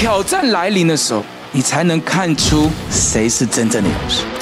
[0.00, 4.37] 挑战来临的时候，你才能看出谁是真正的勇士。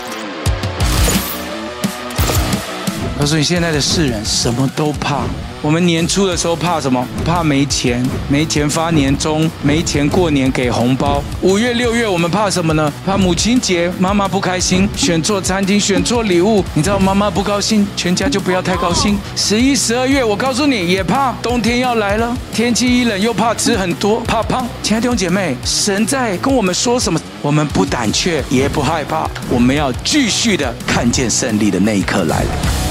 [3.26, 5.24] 告诉你，现在的世人什么都怕。
[5.60, 7.04] 我们年初的时候怕什么？
[7.24, 11.20] 怕没钱，没钱发年终，没钱过年给红包。
[11.40, 12.92] 五月、六月我们怕什么呢？
[13.04, 16.64] 怕母亲节，妈妈不开心，选错餐厅，选错礼物。
[16.74, 19.18] 你知道妈妈不高兴，全家就不要太高兴。
[19.34, 24.64] 十一、十二月，我告诉你也怕，冬天要来了，天气一冷又怕吃很多，怕胖。
[24.84, 27.18] 亲爱的弟兄姐妹，神在跟我们说什么？
[27.42, 32.85] 我们不胆怯，也不害怕，我们要继续的看见胜利的那一刻来了。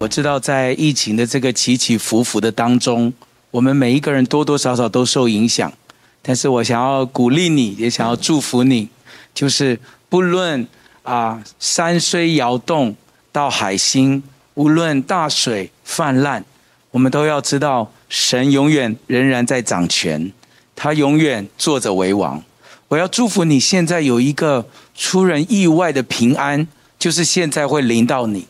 [0.00, 3.12] 我知道，在疫情的这个起起伏伏的当中，
[3.50, 5.70] 我们每一个人多多少少都受影响。
[6.22, 8.88] 但是我想要鼓励你，也想要祝福你，
[9.34, 9.78] 就是
[10.08, 10.66] 不论
[11.02, 12.96] 啊山虽摇动
[13.30, 14.22] 到海心，
[14.54, 16.42] 无论大水泛滥，
[16.92, 20.32] 我们都要知道，神永远仍然在掌权，
[20.74, 22.42] 他永远坐着为王。
[22.88, 26.66] 我要祝福你，现在有一个出人意外的平安，
[26.98, 28.46] 就是现在会临到你。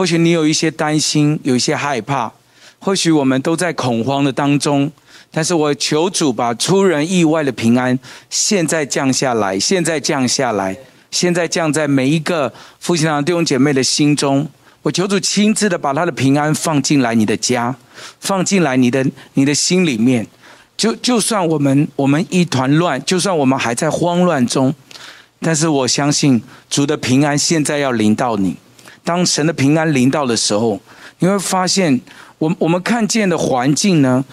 [0.00, 2.32] 或许你有一些担心，有一些害怕，
[2.78, 4.90] 或许我们都在恐慌的当中，
[5.30, 7.98] 但是我求主把出人意外的平安
[8.30, 10.74] 现在降下来，现在降下来，
[11.10, 14.48] 现在降在每一个夫妻堂弟兄姐妹的心中。
[14.80, 17.76] 我求主亲自的把他的平安放进来你的家，
[18.20, 19.04] 放进来你的
[19.34, 20.26] 你的心里面。
[20.78, 24.74] 就就算我们我们一团乱，就算我们还在慌乱中，
[25.42, 28.56] 但是我相信主的平安现在要临到你。
[29.04, 30.80] 当神的平安临到的时候，
[31.18, 32.00] 你会发现，
[32.38, 34.24] 我我们看见的环境呢，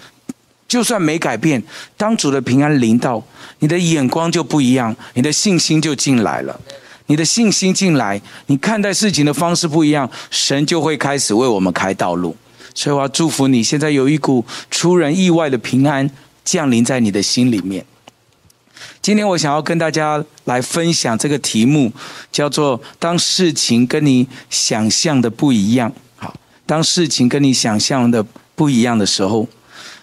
[0.66, 1.62] 就算没改变，
[1.96, 3.22] 当主的平安临到，
[3.60, 6.60] 你的眼光就不一样，你的信心就进来了，
[7.06, 12.36] 你的信心进来，你看待事情的方式不一样，神就会开始为我们开道路。
[12.74, 16.08] 所以我要祝福你，现在有一股出人意外的平安
[16.44, 17.84] 降临在你的心里面。
[19.08, 21.90] 今天我想要跟大家来分享这个题目，
[22.30, 25.90] 叫做“当事情跟你想象的不一样”。
[26.16, 28.22] 好，当事情跟你想象的
[28.54, 29.48] 不一样的时候，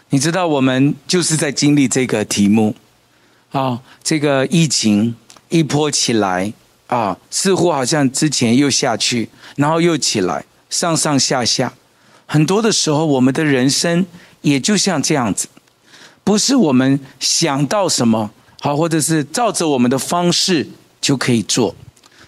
[0.10, 2.74] 你知道我们就是在经历这个题目。
[3.52, 5.16] 啊，这个疫情
[5.50, 6.52] 一波起来
[6.88, 11.72] 啊，似乎好像之前又下去，然后又起来，上上下下。
[12.26, 14.04] 很多的时候，我们的人生
[14.42, 15.48] 也就像这样子，
[16.24, 18.32] 不是我们想到什么。
[18.66, 20.68] 好，或者是照着我们的方式
[21.00, 21.76] 就可以做，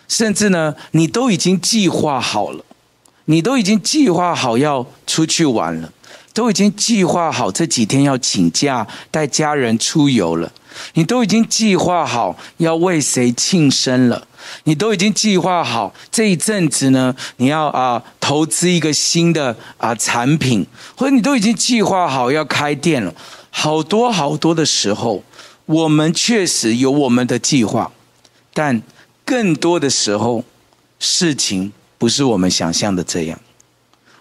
[0.07, 2.63] 甚至呢，你都已经计划好了，
[3.25, 5.91] 你都已经计划好要出去玩了，
[6.35, 10.51] 都已经计划好这几天要请假带家人出游了，
[10.93, 14.27] 你都已经计划好要为谁庆生了，
[14.65, 20.63] 你都已经计划好这一阵子呢，你要啊投资一个新的啊产品，
[20.95, 23.11] 或者你都已经计划好要开店了，
[23.49, 25.23] 好多好多的时候。
[25.67, 27.91] 我们确实有我们的计划，
[28.53, 28.81] 但
[29.25, 30.44] 更多的时候，
[30.97, 33.39] 事情不是我们想象的这样。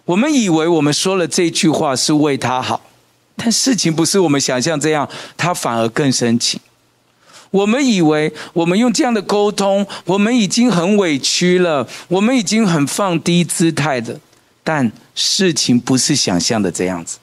[0.04, 2.80] 我们以为我们说了这句话是为他好，
[3.36, 6.60] 但事情不是我们想象这样，他反而更生气。
[7.52, 14.18] 我们以为我们用这样的沟通，我们已经很委屈了，我们已经很放低姿态的，
[14.64, 17.18] 但事情不是想象的这样子。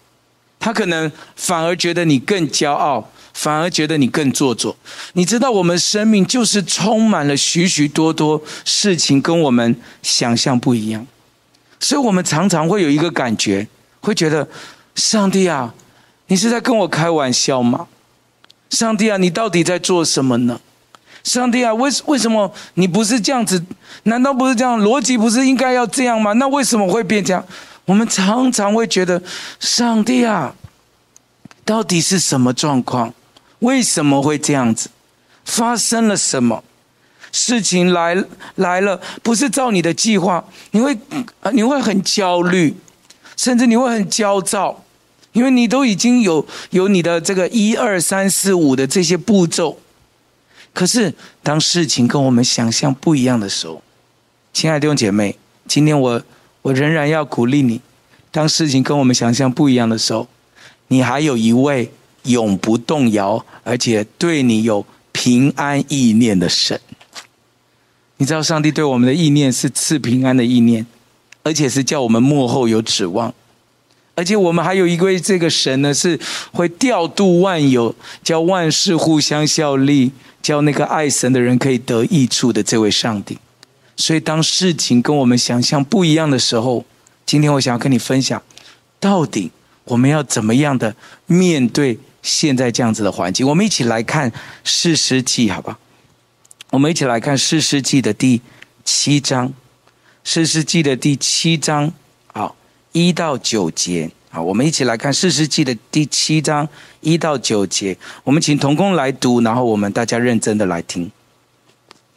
[0.60, 3.10] 他可能反而觉得你更骄傲。
[3.34, 4.76] 反而觉得你更做作。
[5.14, 11.06] 你知道，我们生命就是充满了许许多多事情，跟我们想象不一样。
[11.80, 13.68] 所以，我们常常会有一个感觉，
[14.00, 14.48] 会觉得：
[14.96, 15.74] 上帝啊，
[16.28, 17.88] 你是在跟我开玩笑吗？
[18.70, 20.62] 上帝啊，你到底在做什么呢？
[21.24, 23.64] 上帝啊，为为什么你不是这样子？
[24.04, 24.82] 难道不是这样？
[24.82, 26.34] 逻辑不是应该要这样吗？
[26.34, 27.46] 那为什么会变这样？
[27.86, 29.22] 我们常常会觉得：
[29.60, 30.56] 上帝啊，
[31.66, 33.14] 到底是什么状况？
[33.64, 34.90] 为什么会这样子？
[35.44, 36.64] 发生了什么？
[37.32, 38.16] 事情来
[38.56, 40.96] 来了，不是照你的计划，你会
[41.52, 42.76] 你会很焦虑，
[43.36, 44.84] 甚至你会很焦躁，
[45.32, 49.80] 因为你都已经有有你的这个一二三四五的这些步骤。
[50.74, 53.82] 可是当事情跟我们想象不一样的时候，
[54.54, 55.38] 亲爱的弟兄姐妹，
[55.68, 56.22] 今天我
[56.62, 57.82] 我仍然要鼓励你，
[58.32, 60.28] 当事情跟我们想象不一样的时候，
[60.90, 61.92] 你还有一位。
[62.24, 66.80] 永不动摇，而且对你有平安意念的神，
[68.18, 70.86] 你知道上帝对我们的意念是赐平安的意念，
[71.44, 73.34] 而且是叫我们幕后有指望，
[74.16, 76.20] 而且我们还有一位这个神呢，是
[76.52, 80.12] 会调度万有，叫万事互相效力，
[80.42, 83.38] 叫那个爱神的人可以得益处的这位上帝。
[83.96, 86.84] 所以，当事情跟我们想象不一样的时候，
[87.26, 88.42] 今天我想要跟你分享，
[89.00, 89.52] 到底
[89.84, 90.96] 我们要怎么样的
[91.28, 93.48] 面对现在这样子的环境？
[93.48, 94.32] 我们一起来看
[94.64, 95.78] 四世纪，好吧？
[96.72, 98.42] 我们一起来看四世纪的第
[98.84, 99.54] 七章，
[100.24, 101.94] 四世纪的第七章，
[102.34, 102.56] 好，
[102.94, 104.10] 一到九节。
[104.32, 106.68] 好，我们一起来看四世纪的第七章
[107.02, 107.96] 一到九节。
[108.24, 111.12] 我们请童工来读，然后我们大家认真的来听。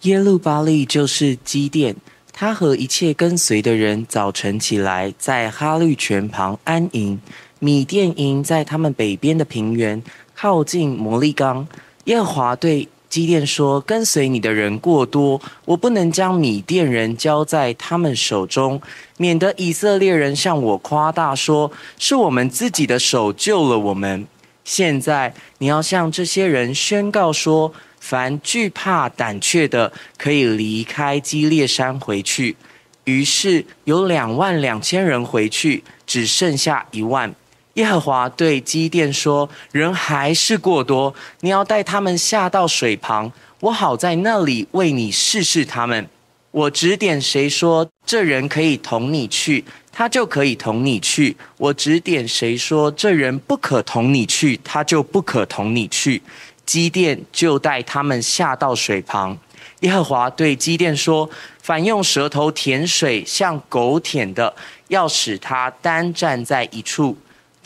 [0.02, 1.94] 耶路巴力就是基甸，
[2.32, 7.20] 他和一切跟随的人早晨起来，在哈绿泉旁安营。
[7.58, 10.02] 米甸营在他们北边的平原，
[10.34, 11.66] 靠近摩利冈。
[12.04, 18.80] 耶和华对基甸说：“跟随你的人过多，我不能将米甸人交在他们手中，
[19.16, 24.26] 免得以色列人向我夸大说，是我们自己的手救了我们。
[24.64, 32.56] 现在你要向这些人宣告说：凡惧怕胆怯的，可以离开基列山回去。
[33.04, 37.34] 于是有两万两千人回去，只剩下一万。”
[37.76, 43.30] 耶和华对基甸说：“人还是过多，你要带他们下到水旁，
[43.60, 46.08] 我好在那里为你试试他们。
[46.50, 49.62] 我指点谁说这人可以同你去，
[49.92, 56.22] 他就可以同你去；我指点谁说这人不可同你去，他就不可同你去。
[56.64, 59.36] 基甸就带他们下到水旁。
[59.80, 61.28] 耶和华对基甸说：
[61.60, 64.54] 凡用舌头舔水像狗舔的，
[64.88, 67.14] 要使他单站在一处。”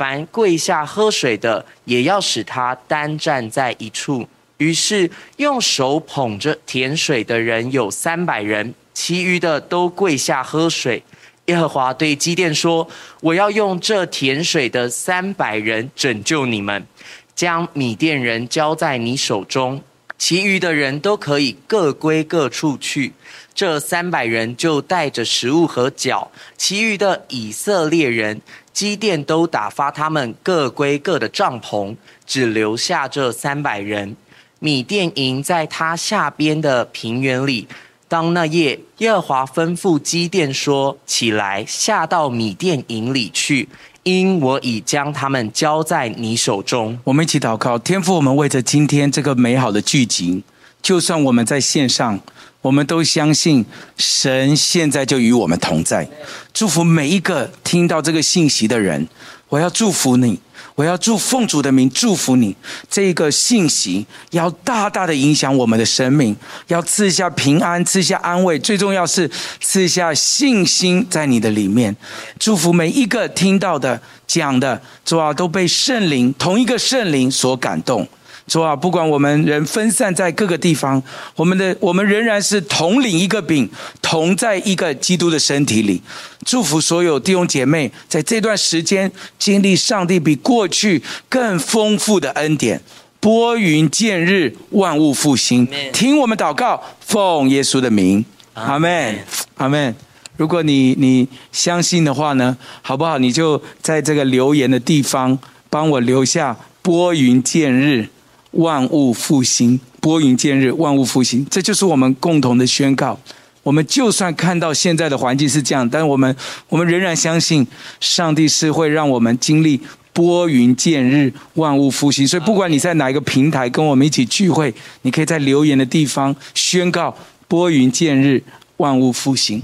[0.00, 4.26] 凡跪下喝水的，也要使他单站在一处。
[4.56, 11.02] 于是用手捧着甜水的人有三百人，其余的都跪下喝水。
[11.46, 12.88] 耶和华对基甸说
[13.20, 16.86] ：“我要用这甜水的三百人拯救你们，
[17.34, 19.82] 将米甸人交在你手中，
[20.16, 23.12] 其余的人都可以各归各处去。
[23.52, 28.40] 这三百人就带着食物和脚，其余的以色列人。”
[28.72, 31.94] 基甸都打发他们各归各的帐篷，
[32.26, 34.16] 只留下这三百人。
[34.58, 37.66] 米甸营在他下边的平原里。
[38.06, 43.68] 当那夜，耶和华吩咐基甸说：“起来，下到米甸营里去，
[44.02, 50.42] 因我已将他们交在你手中。”我们一起祷告，天父，我们为着今天这个美好的剧集，
[50.82, 52.18] 就算我们在线上。
[52.62, 53.64] 我们都相信
[53.96, 56.08] 神现在就与我们同在，
[56.52, 59.08] 祝福每一个听到这个信息的人。
[59.48, 60.38] 我要祝福你，
[60.76, 62.54] 我要祝奉主的名祝福你。
[62.88, 66.36] 这个信息要大大的影响我们的生命，
[66.68, 69.28] 要赐下平安，赐下安慰，最重要是
[69.60, 71.96] 赐下信心在你的里面。
[72.38, 78.06] 祝福每一个听到的讲的，主啊，都被圣灵同一个圣灵所感动。
[78.50, 81.00] 主啊，不管我们人分散在各个地方，
[81.36, 83.70] 我们的我们仍然是同领一个饼，
[84.02, 86.02] 同在一个基督的身体里。
[86.44, 92.80] 祝福所有弟兄姐妹，在这段时间经历上帝比过去更丰富的恩典。
[93.20, 95.68] 拨云见日，万物复兴。
[95.92, 98.24] 听我们祷告，奉耶稣的名，
[98.54, 99.16] 阿门，
[99.58, 99.94] 阿门。
[100.36, 103.16] 如果你你相信的话呢，好不好？
[103.18, 105.38] 你就在这个留言的地方
[105.68, 108.08] 帮我留下拨云见日。
[108.52, 113.18] 万物复兴，拨云见日，万物复兴，这就是我们共同的宣告。
[113.62, 116.34] 我们就算看到现在的环境是这样，但我们
[116.68, 117.66] 我们仍然相信，
[118.00, 119.80] 上帝是会让我们经历
[120.12, 122.26] 拨云见日，万物复兴。
[122.26, 127.14] 所以，不管你在哪一个平台跟我们一起聚会，你可以在留言的地方宣告
[127.46, 128.42] 拨云见日，
[128.78, 129.62] 万物复兴。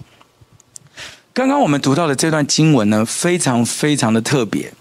[1.32, 4.72] 刚刚我们读到的这段经文呢，非常非常的特别，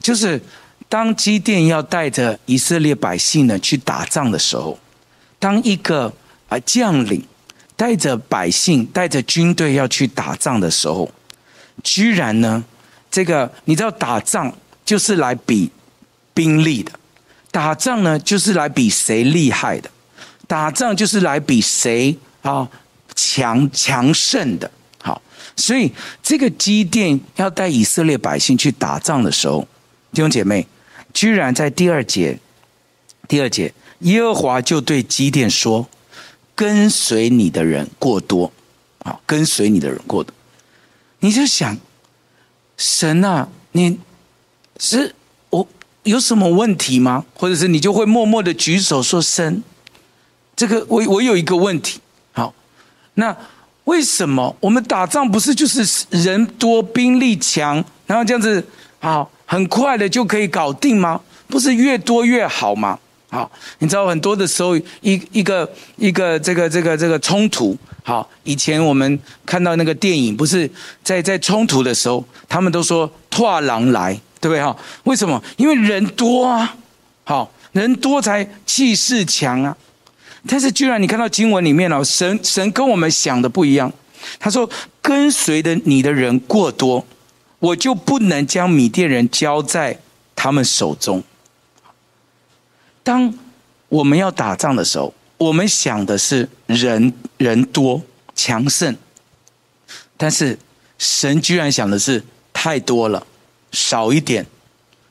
[0.00, 0.42] 就是。
[0.88, 4.78] 当基甸要带着以色列百姓呢去打仗的时候，
[5.38, 6.12] 当一个
[6.48, 7.24] 啊将领
[7.74, 11.10] 带着百姓、带着军队要去打仗的时候，
[11.82, 12.64] 居然呢，
[13.10, 15.70] 这个你知道打仗就是来比
[16.32, 16.92] 兵力的，
[17.50, 19.90] 打仗呢就是来比谁厉害的，
[20.46, 22.68] 打仗就是来比谁啊
[23.16, 24.70] 强强盛的。
[25.02, 25.20] 好，
[25.56, 29.66] 所以这个基甸要带以色列百姓去打仗的时候，
[30.12, 30.64] 弟兄姐妹。
[31.16, 32.38] 居然在第二节，
[33.26, 35.88] 第二节，耶和华就对基甸说
[36.54, 38.52] ：“跟随你的人过多，
[38.98, 40.34] 啊，跟随你的人过多。”
[41.20, 41.78] 你就想，
[42.76, 43.98] 神啊，你
[44.78, 45.14] 是
[45.48, 45.66] 我
[46.02, 47.24] 有什么问题吗？
[47.34, 49.62] 或者是你就会默默的举手说：“神，
[50.54, 51.98] 这个我我有一个问题。”
[52.36, 52.52] 好，
[53.14, 53.34] 那
[53.84, 58.62] 为什么我们打仗不是就是人多兵力强，然后这样子
[58.98, 59.30] 好？
[59.46, 61.20] 很快的就可以搞定吗？
[61.48, 62.98] 不是越多越好吗？
[63.28, 70.70] 好，你知道很多的时候，一一个一个这个这个这个冲突，好，以前我们看到那个电影，不是
[71.02, 74.74] 在在冲突的时候，他们都说“拓狼来”，对不对哈？
[75.04, 75.42] 为什么？
[75.56, 76.76] 因为人多啊，
[77.24, 79.76] 好，人多才气势强啊。
[80.48, 83.92] 但是居然你看到经文里面哦，神神跟我们想的不一样。
[84.38, 84.68] 他说
[85.02, 87.04] ：“跟随的你的人过多，
[87.58, 90.00] 我就不能将米甸人交在
[90.34, 91.22] 他们手中。”
[93.02, 93.32] 当
[93.88, 98.02] 我们要打仗的时候，我们想的是人人多
[98.34, 98.96] 强盛，
[100.16, 100.58] 但是
[100.98, 103.26] 神居然想的是太多了，
[103.70, 104.46] 少一点，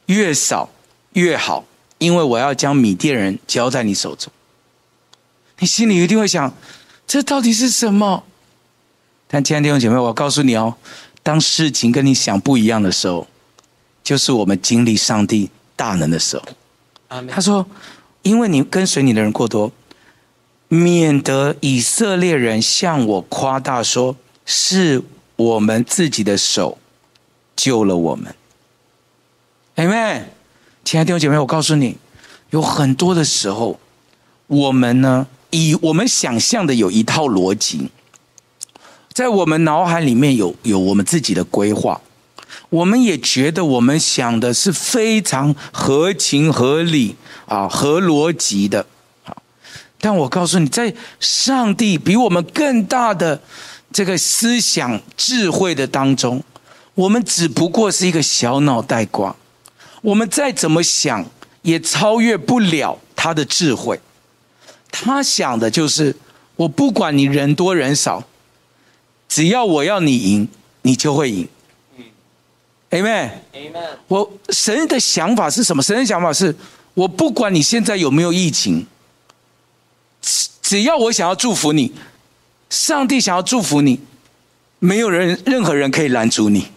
[0.08, 0.70] 越少
[1.14, 1.64] 越好，
[2.00, 4.32] 因为我要将米甸人交在你手中。
[5.60, 6.54] 你心里一定会想，
[7.08, 8.26] 这到底是什么？
[9.28, 10.76] 但亲爱的弟兄姐妹，我告诉你哦，
[11.26, 13.26] 当事情跟你想不一样的时候，
[14.04, 16.44] 就是我们经历上帝大能的时候。
[17.28, 17.66] 他说
[18.22, 19.72] ：“因为你跟随你的人过多，
[20.68, 24.16] 免得以色列人向我夸大说，
[24.46, 25.02] 是
[25.36, 26.78] 我们自己的手
[27.56, 28.36] 救了我们。”
[29.78, 30.26] Amen。
[30.84, 31.98] 亲爱的弟兄姐妹，我告诉你，
[32.52, 33.80] 有很多的时候，
[34.46, 37.90] 我们呢，以我们想象的有一套逻辑，
[39.16, 42.02] 在我们脑海里面有有我们自己的规划。
[42.68, 48.86] 我们也觉得我们想的是非常合情合理啊，合逻辑的。
[50.02, 53.42] 但我告诉你，在上帝比我们更大的
[53.94, 56.44] 这个思想智慧的当中，
[56.94, 59.34] 我们只不过是一个小脑袋瓜。
[60.02, 61.26] 我们再怎么想，
[61.62, 63.98] 也超越不了他的智慧。
[64.92, 66.18] 他想的就是，
[66.58, 68.22] 我不管你人多人少，
[69.28, 70.48] 只要我要你赢，
[70.84, 71.48] 你就会赢。
[72.92, 73.88] Amen，Amen。
[74.08, 75.84] 我神的想法是什么？
[75.84, 76.56] 神的想法是
[76.94, 78.86] 我不管你现在有没有疫情，
[80.22, 81.94] 只只要我想要祝福你，
[82.70, 84.00] 上帝想要祝福你，
[84.80, 86.68] 没有人任何人可以拦阻你。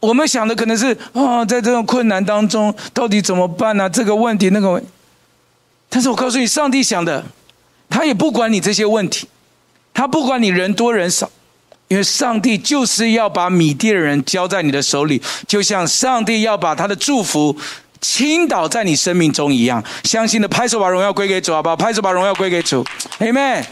[0.00, 3.88] 我们想的可能是啊，在这种困难当中，到底怎么办呢？
[3.88, 4.88] 这个问题，那个问题。
[5.88, 7.24] 但是我告诉你，上帝想的，
[7.88, 9.28] 他也不管你这些问题，
[10.00, 11.30] 他不管你人多人少。
[11.88, 17.54] 因为上帝就是要把米甸人交在你的手里，就像上帝要把他的祝福
[18.00, 19.82] 倾倒在你生命中一样。
[20.04, 21.76] 相信的拍手，把荣耀归给主，好不好？
[21.76, 22.82] 拍手，把荣耀归给主。
[23.18, 23.64] Amen。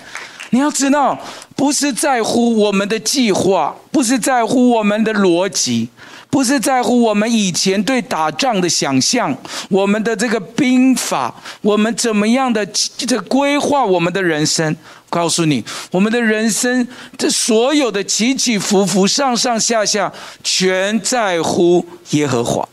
[0.51, 1.17] 你要知道，
[1.55, 5.89] 不是在乎我们的计划，不是在乎我们的逻辑。
[6.31, 9.35] 不是在乎我们以前对打仗的想象，
[9.71, 14.77] 我们的这个兵法，我们怎么样的这规划我们的人生？
[15.11, 16.87] 告诉你，我们的人生
[17.17, 20.13] 这所有的起起伏伏、上上下下，
[20.45, 22.69] 全在乎耶和华。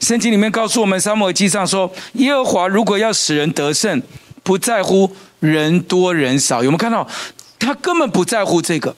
[0.00, 4.02] 圣经里面告诉我们，撒母耳记上说，耶和华如果要使人得胜，
[4.42, 5.10] 不在乎
[5.40, 6.62] 人多人少。
[6.62, 7.06] 有没有看到？
[7.58, 8.94] 他根本不在乎这个。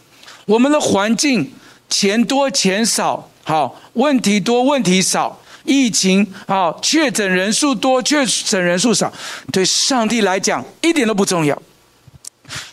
[0.46, 1.52] 我们的环境，
[1.88, 3.30] 钱多钱少。
[3.44, 9.12] 好，问题多，问题少，疫情好，确诊人数多，确诊人数少，
[9.52, 11.60] 对上帝来讲一点都不重要。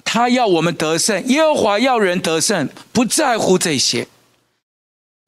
[0.03, 4.07] 他要我们得胜，耶和华要人得胜，不在乎这些。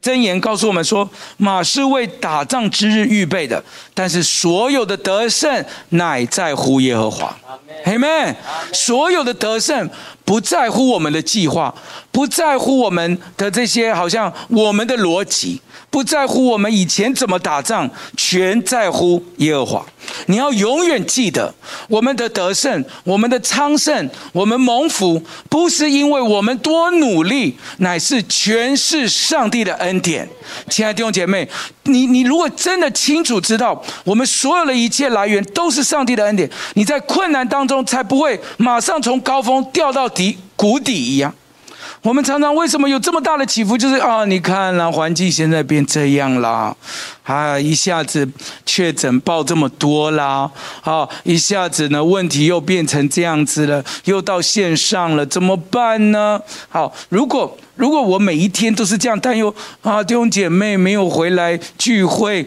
[0.02, 7.40] 箴言告诉我们说，马是为打仗之日预备的，但是所有的得胜乃在乎耶和华。
[7.86, 8.36] 阿门。
[8.72, 9.90] 所有的得胜
[10.26, 11.74] 不在乎我们的计划。
[12.12, 15.60] 不在乎我们的这些，好像我们的逻辑，
[15.90, 19.86] 不在乎我们以前怎么打仗，全在乎耶和华。
[20.28, 21.52] 你要永远记得，
[21.88, 30.30] 我们的得胜，我们的昌盛，我们蒙福，不是因为我们多努力，乃是全是上帝的恩典。
[30.70, 31.50] 亲爱的弟兄姐妹，
[31.86, 41.34] 你你如果真的清楚知道，我们所有的一切来源都是上帝的恩典，你在困难当中才不会马上从高峰掉到底谷底一样。
[42.02, 43.78] 我们常常为什么有这么大的起伏？
[43.78, 46.76] 就是啊，你看啦，环境现在变这样啦，
[47.24, 48.28] 啊，一下子
[48.66, 50.50] 确诊报这么多啦，
[50.82, 56.38] 啊，一下子呢问题又变成这样子了，又到线上了，怎么办呢？
[56.68, 62.46] 好，如果如果我每一天都是这样担忧啊，弟兄姐妹没有回来聚会。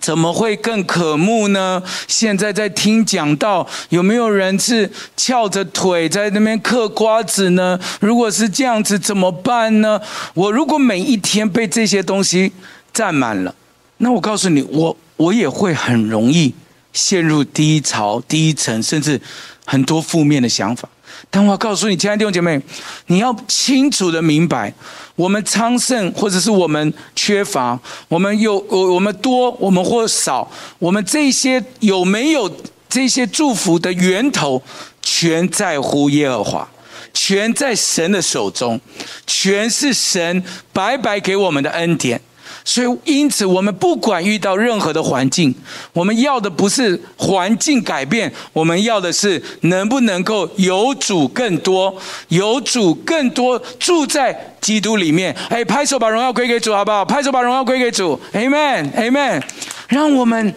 [0.00, 1.82] 怎么会更渴慕呢？
[2.08, 7.78] 现在在听讲道，有没有人是翘着腿在那边嗑瓜子呢？
[8.00, 10.00] 如果是这样子，怎么办呢？
[10.34, 12.52] 我如果每一天被这些东西
[12.92, 13.54] 占满了，
[13.98, 16.52] 那我告诉你，我我也会很容易
[16.92, 19.20] 陷入低潮、低沉，甚至
[19.64, 20.88] 很多负面的想法。
[21.34, 22.60] 但我告诉你，亲爱的弟兄姐妹，
[23.06, 24.70] 你要清楚的明白，
[25.16, 30.46] 我们昌盛或者是我们缺乏，我们有我我们多，我们或少，
[30.78, 32.54] 我们这些有没有
[32.86, 34.62] 这些祝福的源头，
[35.00, 36.68] 全在乎耶和华，
[37.14, 38.78] 全在神的手中，
[39.26, 42.20] 全是神白白给我们的恩典。
[42.64, 45.52] 所以，因此，我们不管遇到任何的环境，
[45.92, 51.92] 我们要的不是环境改变，我们要的是能不能够有主更多，
[52.28, 55.36] 有主更多住在基督里面。
[55.48, 57.04] 哎，拍手把荣耀归给主，好不好？
[57.04, 59.42] 拍手把荣耀归给主，Amen，Amen。
[59.88, 60.54] 让我们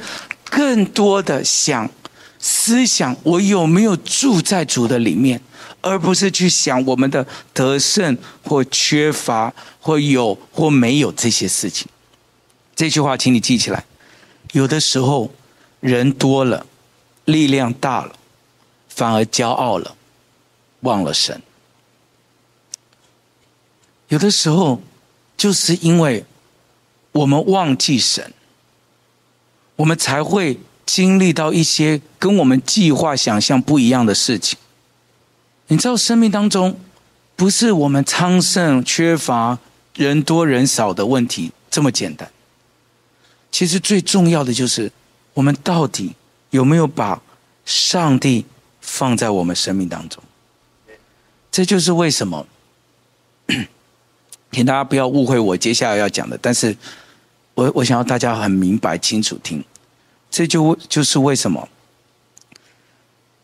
[0.50, 1.90] 更多的想
[2.38, 5.42] 思想，我有没有住在主的里面，
[5.82, 11.88] 而不是去想我们的得胜或缺乏或有或没有这些事情。
[12.76, 13.86] 这句话，请你记起来。
[14.52, 15.32] 有的时候，
[15.80, 16.66] 人多了，
[17.26, 18.14] 力量大了，
[18.90, 19.96] 反而骄傲了，
[20.82, 21.42] 忘了神。
[24.10, 24.82] 有的时候，
[25.38, 26.26] 就是因为
[27.12, 28.34] 我们忘记神，
[29.78, 34.60] 我们才会经历到一些跟我们计划、想象不一样的事情。
[35.68, 36.78] 你知道，生命当中
[37.36, 39.58] 不是我们昌盛、缺乏、
[39.96, 42.30] 人多人少的问题这么简单。
[43.56, 44.92] 其实最重要的就是，
[45.34, 46.14] 我们到底
[46.50, 47.22] 有没有把
[47.64, 48.46] 上帝
[48.82, 50.22] 放在我们生命当中？
[51.50, 52.46] 这就是为什么，
[54.52, 56.38] 请大家不要误会我接下来要讲的。
[56.42, 56.76] 但是
[57.54, 59.64] 我我想要大家很明白清楚听，
[60.30, 61.70] 这就就是为什么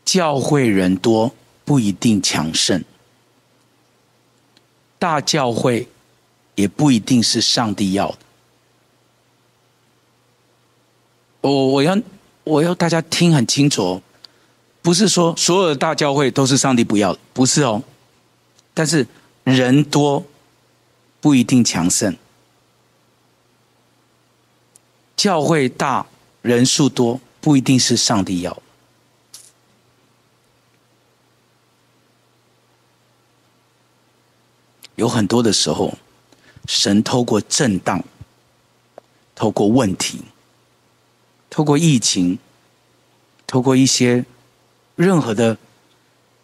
[0.03, 2.83] 教会人多不一定强盛，
[4.99, 5.87] 大教会
[6.55, 8.17] 也不一定是上帝要的。
[11.41, 11.97] 我我要
[12.43, 14.01] 我要大家听很清楚哦，
[14.81, 17.81] 不是说所有的大教会都是上帝不要的，不是哦。
[18.73, 19.05] 但是
[19.43, 20.23] 人多
[21.19, 22.15] 不一定强盛，
[25.17, 26.05] 教会大
[26.41, 28.61] 人数多不一定是上帝要。
[34.95, 35.97] 有很多的时候，
[36.67, 38.03] 神透过震荡，
[39.33, 40.21] 透过问题。
[41.51, 42.39] 透过疫情，
[43.45, 44.25] 透过一些
[44.95, 45.57] 任何的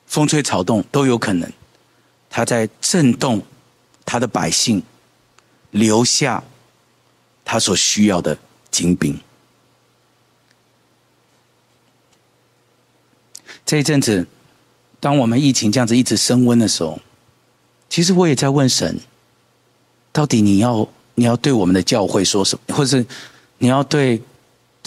[0.06, 1.50] 风吹草动都有可能，
[2.30, 3.42] 他在震动
[4.06, 4.84] 他的百姓，
[5.72, 6.44] 留下
[7.46, 8.38] 他所需要的
[8.70, 9.18] 精兵。
[13.66, 14.28] 这一阵子，
[15.00, 17.00] 当我们疫情这样子一直升温的时候，
[17.90, 19.00] 其实我也在问神：
[20.12, 23.06] 到底你要你要对我们的教会说什么，或是
[23.60, 24.22] 你要对？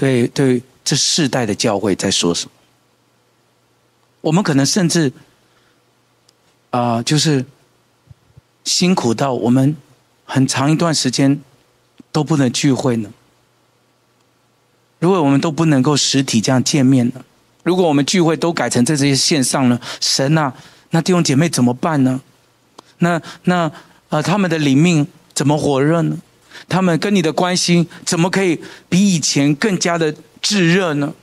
[0.01, 2.53] 对对，这世代的教会在说什么？
[4.23, 5.13] 我们可能甚至
[6.71, 7.45] 啊、就是
[8.65, 9.77] 辛苦到我们
[10.25, 11.39] 很长一段时间
[12.11, 13.13] 都不能聚会呢。
[15.01, 17.23] 如果我们都不能够实体这样见面呢？
[17.63, 19.79] 如果我们聚会都改成在这些线上呢？
[20.01, 20.55] 神啊，
[20.91, 22.19] 那弟兄姐妹怎么办呢？
[22.99, 23.73] 那那啊、
[24.09, 26.17] 呃，他们的灵命怎么火热呢？
[26.68, 31.14] 他们跟你的关心怎么可以比以前更加的炙热呢？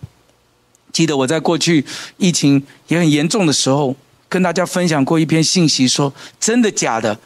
[0.91, 1.85] 记得我在过去
[2.17, 3.95] 疫情也很严重的时候，
[4.27, 7.19] 跟大家分享过一篇信息，说真的假的？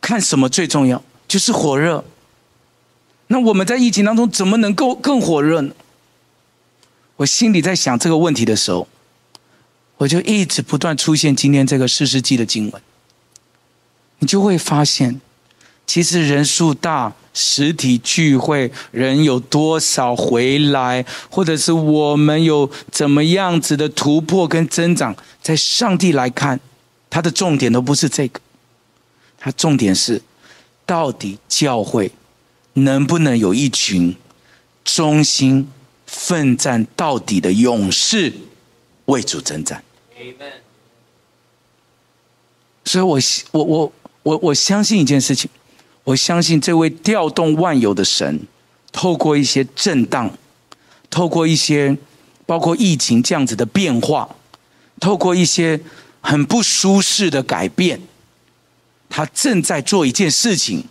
[0.00, 1.02] 看什么最重要？
[1.26, 2.04] 就是火热。
[3.28, 5.74] 那我们在疫情当中怎么能够更火热呢？
[7.16, 8.86] 我心里在想这个问题的时候，
[9.96, 12.82] 我就一直不断出现今天这个四世纪的经文，
[14.18, 15.20] 你就会发现。
[15.86, 26.58] 其实人数大，实体聚会人有多少回来，或者是我们有怎么样子的突破跟增长，在上帝来看，
[27.08, 28.40] 他的重点都不是这个，
[29.38, 30.20] 他重点是，
[30.84, 32.10] 到底教会
[32.72, 34.16] 能不能有一群
[34.84, 35.70] 忠心
[36.04, 38.32] 奋战到底的勇士
[39.04, 39.82] 为主征战。
[42.84, 43.18] 所以我
[43.52, 43.92] 我我
[44.24, 45.48] 我我相信一件事情。
[46.06, 48.46] 我相信这位调动万有的神，
[48.92, 50.32] 透过一些震荡，
[51.10, 51.96] 透过一些
[52.46, 54.36] 包括疫情这样子的变化，
[55.00, 55.80] 透过一些
[56.20, 58.00] 很不舒适的改变，
[59.08, 60.84] 他正在做一件事情，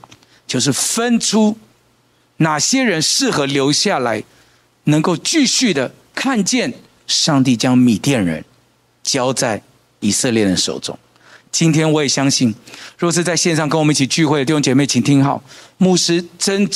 [0.46, 1.58] 就是分出
[2.38, 4.22] 哪些人适合留下来，
[4.84, 6.74] 能够继续的看见
[7.08, 8.44] 上帝将米甸人
[9.02, 9.64] 交在
[10.02, 11.00] 以色列人手中。
[11.58, 12.54] 今天我也相信，
[12.98, 15.42] 若是在线上跟我们一起聚会的弟兄姐妹，请听好，
[15.78, 16.70] 牧师真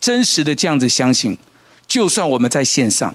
[0.00, 1.38] 真实的这样子相信，
[1.86, 3.14] 就算我们在线上，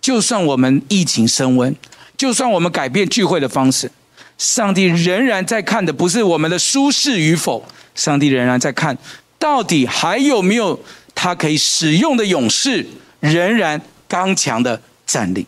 [0.00, 1.74] 就算我们疫情升温，
[2.16, 3.90] 就算我们改变聚会的方式，
[4.38, 8.96] 上帝仍然在看的不是我们的舒适与否，上帝仍然在看
[9.40, 10.78] 到底还有没有
[11.16, 12.86] 他可以使用的勇士，
[13.18, 15.44] 仍然刚强的站立。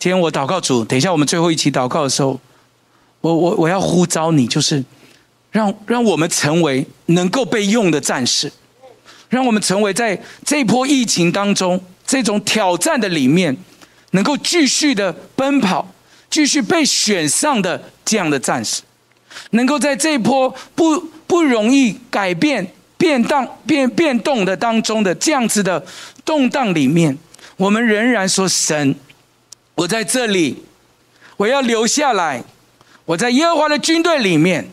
[0.00, 2.40] 今天我祷告主，等一下我们最后一起祷告的时候。
[3.20, 4.84] 我我我要呼召你，就是
[5.50, 8.50] 让让我们成为能够被用的战士，
[9.28, 13.56] 让我们成为在这波疫情当中这种挑战的里面，
[14.12, 15.92] 能够继续的奔跑，
[16.30, 18.82] 继续被选上的这样的战士，
[19.50, 25.84] 能够在这波不不容易改变、变动、变变动的当中的这样子的
[26.24, 27.16] 动荡里面，
[27.56, 28.94] 我们仍然说神，
[29.74, 30.64] 我在这里，
[31.36, 32.42] 我要留下来，
[33.10, 34.64] 我在耶和华的军队里面。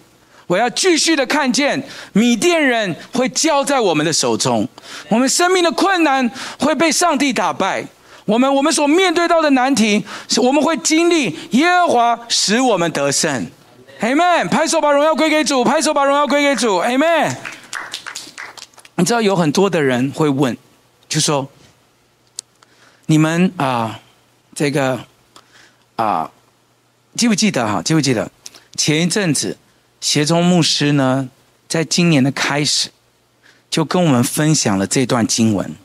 [0.46, 4.66] 我要继续的看见米甸人会交在我们的手中，
[5.10, 7.84] 我们生命的困难会被上帝打败，
[8.24, 10.06] 我们我们所面对到的难题，
[10.38, 13.46] 我们会经历耶和华使我们得胜。
[14.00, 14.48] Amen！！
[14.48, 16.78] 拍手把荣耀归给主，拍手把荣耀归给主。
[16.78, 17.36] Amen！！
[18.96, 20.56] 你知道有很多的人会问，
[21.10, 21.50] 就说
[23.08, 24.00] 你们啊，
[24.56, 24.98] 这个
[25.98, 26.32] 啊，
[27.18, 27.82] 记不记得哈？
[27.82, 28.32] 记不记得
[28.76, 29.58] 前一阵子？
[30.00, 31.28] 协中牧师呢，
[31.68, 32.90] 在今年的开始，
[33.68, 35.76] 就跟我们分享了这段经文。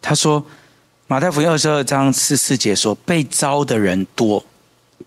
[0.00, 0.40] 他说，
[1.08, 4.46] 《马太福音》二十二章四四节说：“被招的人多，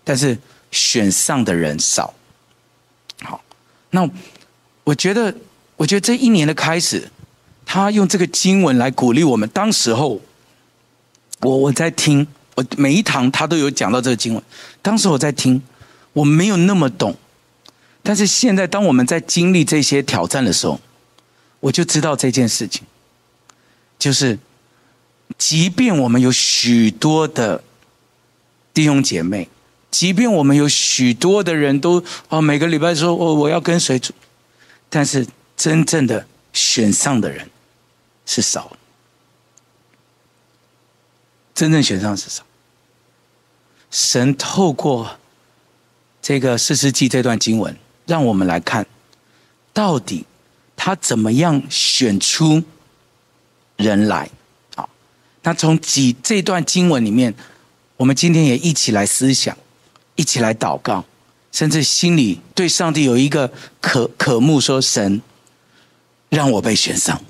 [0.04, 0.36] 但是
[0.70, 2.12] 选上的人少。”
[3.24, 3.42] 好，
[3.90, 4.06] 那
[4.84, 5.34] 我觉得，
[5.76, 7.10] 我觉得这一年的开始，
[7.64, 9.48] 他用这个经文来鼓励我们。
[9.48, 10.20] 当时候，
[11.40, 14.42] 我我在听，我每一堂他都有讲到这个经文。
[14.80, 15.62] 当时我在听，
[16.12, 17.16] 我没有那么懂。
[18.02, 20.80] 但是现在，当我们在经历这些挑战的时候，
[21.60, 22.82] 我就知道这件事情，
[23.96, 24.36] 就是，
[25.38, 27.62] 即便我们有许多的
[28.74, 29.48] 弟兄姐妹，
[29.92, 34.12] 即便我们有许多的人都哦，每个礼拜说我我要跟随主，
[34.90, 35.24] 但是
[35.56, 37.48] 真正的选上的人
[38.26, 38.76] 是少的，
[41.54, 42.42] 真正选上是少。
[43.90, 45.18] 神透过
[46.20, 47.76] 这个士师记这段经文。
[48.04, 48.84] 让我们来看，
[49.72, 50.26] 到底
[50.74, 52.64] 他怎么样选出
[53.76, 54.28] 人来？
[54.74, 54.90] 好，
[55.44, 57.32] 那从几这段经文里面，
[57.96, 59.56] 我们今天也一起来思想，
[60.16, 61.04] 一起来祷告，
[61.52, 65.22] 甚至心里对上帝有一个渴渴慕，说：“神，
[66.28, 67.22] 让我被选上。”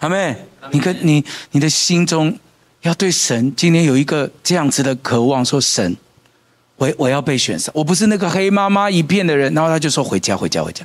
[0.00, 0.36] 阿妹，
[0.72, 2.38] 你跟你你的心中
[2.82, 5.96] 要对神今天有一个这样子的渴望，说：“神。”
[6.76, 9.52] 我我要被选上，我不是那个黑麻麻一片的人。
[9.54, 10.84] 然后他就说：“回家，回家，回家。”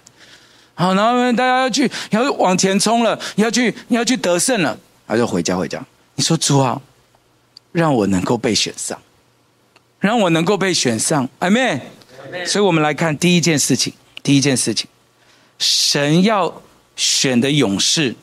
[0.75, 5.83] 好，然后大家要去，要往前冲了，要去，要去得胜了，他就回家，回家。
[6.13, 6.79] 你说主啊，
[7.71, 9.01] 让我能够被选上，
[9.99, 11.81] 让我能够被选上，阿妹。
[12.45, 14.85] 所以我们来看第一件事情，第一件事情，
[15.57, 16.61] 神要
[16.95, 18.13] 选的勇士，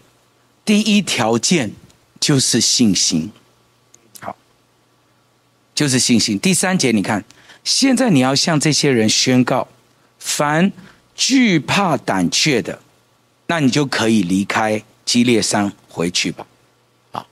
[0.64, 1.72] 第一条件
[2.20, 3.32] 就是信心。
[5.74, 6.38] 就是信心。
[6.38, 7.24] 第三节，你看。
[7.64, 9.66] 现在你要向这些人宣告：
[10.18, 10.70] 凡
[11.14, 12.78] 惧怕胆怯的，
[13.46, 16.46] 那你就可以离开基列山回去吧。
[17.10, 17.26] 好，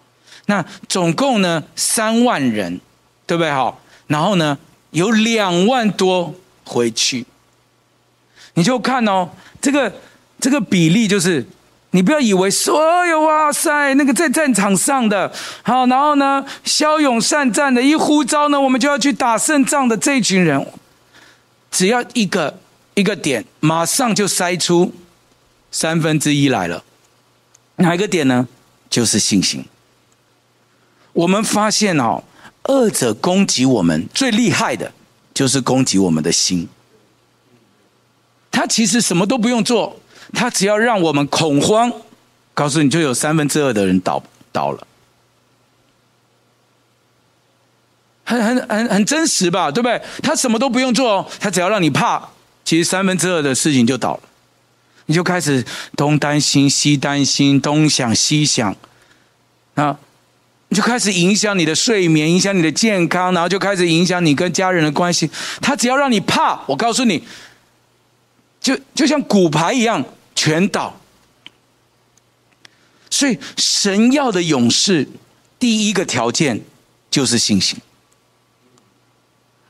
[0.47, 2.81] 那总共呢三万人，
[3.27, 3.51] 对不对？
[3.51, 4.57] 好，然后呢
[4.93, 7.27] 有两万多回去，
[8.55, 9.29] 你就看哦，
[9.61, 9.93] 这个
[10.41, 11.47] 这个比例就是。
[11.95, 15.31] 你不要以为所有哇塞，那个在战场上的，
[15.63, 20.67] 好，然后呢，骁勇善战的，一呼召呢，我们就要去打胜仗的这群人，
[21.71, 22.59] 只要一个
[22.95, 24.95] 一个点，马上就筛出
[25.71, 26.83] 三分之一来了。
[27.77, 28.49] 哪一个点呢？
[28.89, 29.65] 就是信心。
[31.13, 32.25] 我们发现哦，
[32.69, 34.91] 恶者攻击我们最厉害的，
[35.35, 36.67] 就是攻击我们的心。
[38.51, 39.99] 他其实什么都不用做。
[40.33, 41.93] 他只要让我们恐慌，
[42.55, 44.87] 告诉你就有三分之二的人倒倒了，
[48.25, 50.01] 很很很很真实吧，对不对？
[50.23, 52.31] 他什么都不用做，他只要让你怕，
[52.65, 54.21] 其实三分之二的事情就倒了，
[55.07, 55.65] 你就开始
[55.97, 58.75] 东担心西担心，东想西想，
[59.75, 59.99] 啊，
[60.69, 65.31] 你就开始影响你的睡眠，影响你的健康，然后就开始影响你跟家人的关系。
[65.61, 67.23] 他只要让你怕，我告诉你，
[68.61, 70.03] 就就像骨牌一样。
[70.43, 71.01] 全倒，
[73.09, 75.07] 所以神要的勇士，
[75.57, 76.61] 第一个条件
[77.09, 77.79] 就是信心，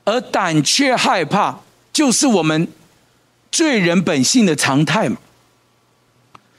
[0.05, 1.61] 而胆怯害怕
[1.93, 2.67] 就是我们
[3.51, 5.19] 罪人本性的常态嘛。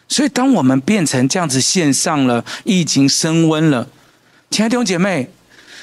[0.08, 3.90] 所以，当我们变成这样子线上了，疫情升温了，
[4.52, 5.28] 亲爱的弟兄姐妹，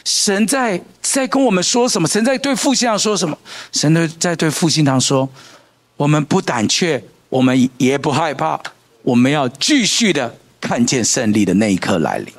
[0.04, 2.06] 神在在跟我们说什么？
[2.06, 3.36] 神在对复兴堂说什么？
[3.72, 5.28] 神在在对复兴堂说：
[5.96, 7.02] 我们不胆怯。
[7.30, 8.60] 我们也不害怕，
[9.02, 12.34] 我们要继续的看见胜利的那一刻来临。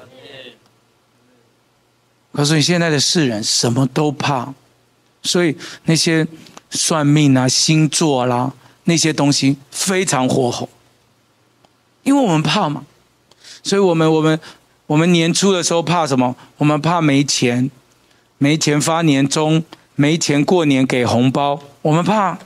[2.32, 4.54] 可是你现在的世人什么都怕，
[5.24, 6.28] 所以那些
[6.70, 10.70] 算命啊、星座啦那些东西非常火红，
[12.04, 12.86] 因为我们怕嘛。
[13.64, 14.40] 所以我们我们
[14.88, 16.36] 我们年初的时候怕什么？
[16.58, 17.70] 我们怕没钱，
[18.38, 19.64] 没钱发年终，
[19.96, 22.38] 没钱过年给红包，我们怕。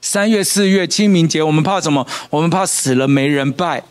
[0.00, 2.06] 三月四月清明节，我们怕什么？
[2.30, 3.82] 我们怕死了没人拜，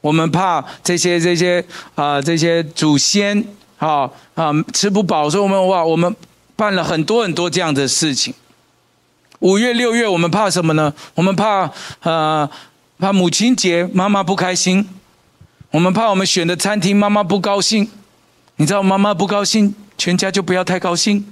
[0.00, 3.44] 我们怕这些这些啊、这些祖先
[3.78, 6.14] 啊啊、吃不饱，所以我们哇我们
[6.56, 8.34] 办了很多很多这样的事情。
[9.40, 10.92] 五月六月我们怕什么呢？
[11.14, 11.70] 我们怕
[12.02, 12.48] 呃
[12.98, 14.88] 怕母亲节妈妈不开心，
[15.70, 17.88] 我们怕我们选的餐厅妈妈不高兴，
[18.56, 21.24] 你知道妈妈不高兴，全家就不要太高兴，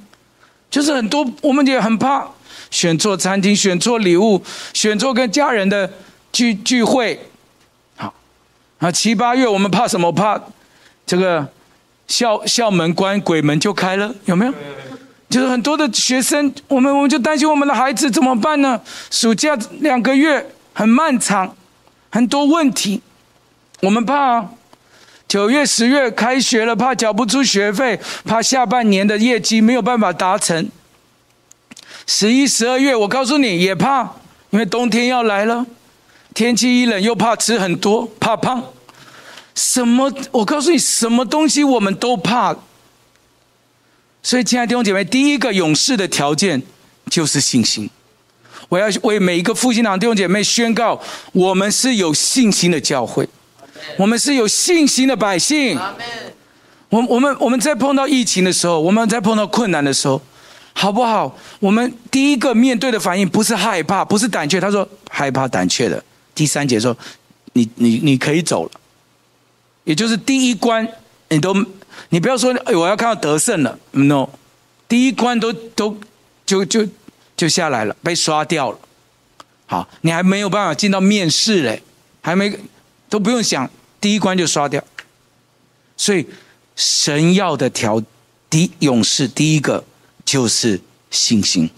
[0.71, 2.29] 就是很多我们也很怕。
[2.71, 5.91] 选错餐厅，选错礼物，选错跟家人的
[6.33, 7.19] 聚聚会，
[7.97, 8.13] 好，
[8.79, 10.13] 啊七八月我们怕什么？
[10.13, 10.41] 怕
[11.07, 11.47] 这个
[12.09, 14.53] 校校门关，鬼门就开了，有没有？
[15.29, 18.81] 就是很多的学生，我们我们就担心我们的孩子怎么办呢？
[19.11, 21.57] 暑假两个月很漫长，
[22.11, 23.03] 很多问题，
[23.81, 24.45] 我们怕
[25.27, 30.69] 九月十月开学了，怕缴不出学费，怕下半年的业绩没有办法达成。
[32.07, 34.03] 十一、十二月，我告诉你也怕，
[34.51, 35.67] 因为冬天要来了，
[36.33, 38.63] 天气一冷又怕吃很多，怕胖。
[39.57, 40.13] 什么？
[40.31, 42.55] 我告诉你，什么东西我们都怕。
[44.23, 46.63] 所以，亲爱的弟兄姐妹，第一个勇士的条件
[47.11, 47.91] 就是信心。
[48.69, 51.01] 我要为每一个复兴堂弟兄姐妹宣告：
[51.33, 53.29] 我们是有信心的教会，
[53.97, 55.79] 我们是有信心的百姓。
[56.89, 60.23] 我我们我们在碰到疫情的时候，我们在碰到困难的时候。
[60.79, 61.35] 好不好？
[61.59, 64.61] 我们第一个面对的反应不是害怕，不是胆怯。
[64.61, 66.05] 他说害怕、胆怯的。
[66.35, 66.95] 第三节说，
[67.55, 68.73] 你你你可以走了，
[69.85, 70.87] 也就是第一关，
[71.31, 71.55] 你都
[72.11, 74.29] 你不要说，哎，我要看到得胜了，no，
[74.87, 75.99] 第一关都都
[76.45, 76.87] 就就
[77.35, 78.79] 就下来了，被刷掉了。
[79.65, 81.83] 好，你还没有办法进到面试嘞，
[82.21, 82.55] 还没
[83.09, 84.85] 都不用想，第一关就刷掉。
[85.97, 86.27] 所以
[86.77, 88.03] 神要的条
[88.51, 89.83] 第勇士第一个。
[90.27, 91.71] 就是信心，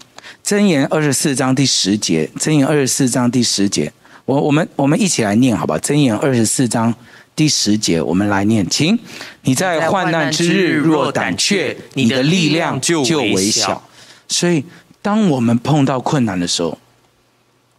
[0.47, 3.93] 《箴言》二十四章第十节，《箴言》二十四章第十节，
[4.25, 5.77] 我我们我们一起来念，好吧？
[5.79, 6.93] 《箴言》二十四章
[7.35, 8.97] 第十节，我们来念，请
[9.43, 13.87] 你在患难之日若胆怯，你的力量就微小。
[14.27, 14.65] 所以，
[15.03, 16.77] 当我们碰到困难的时候，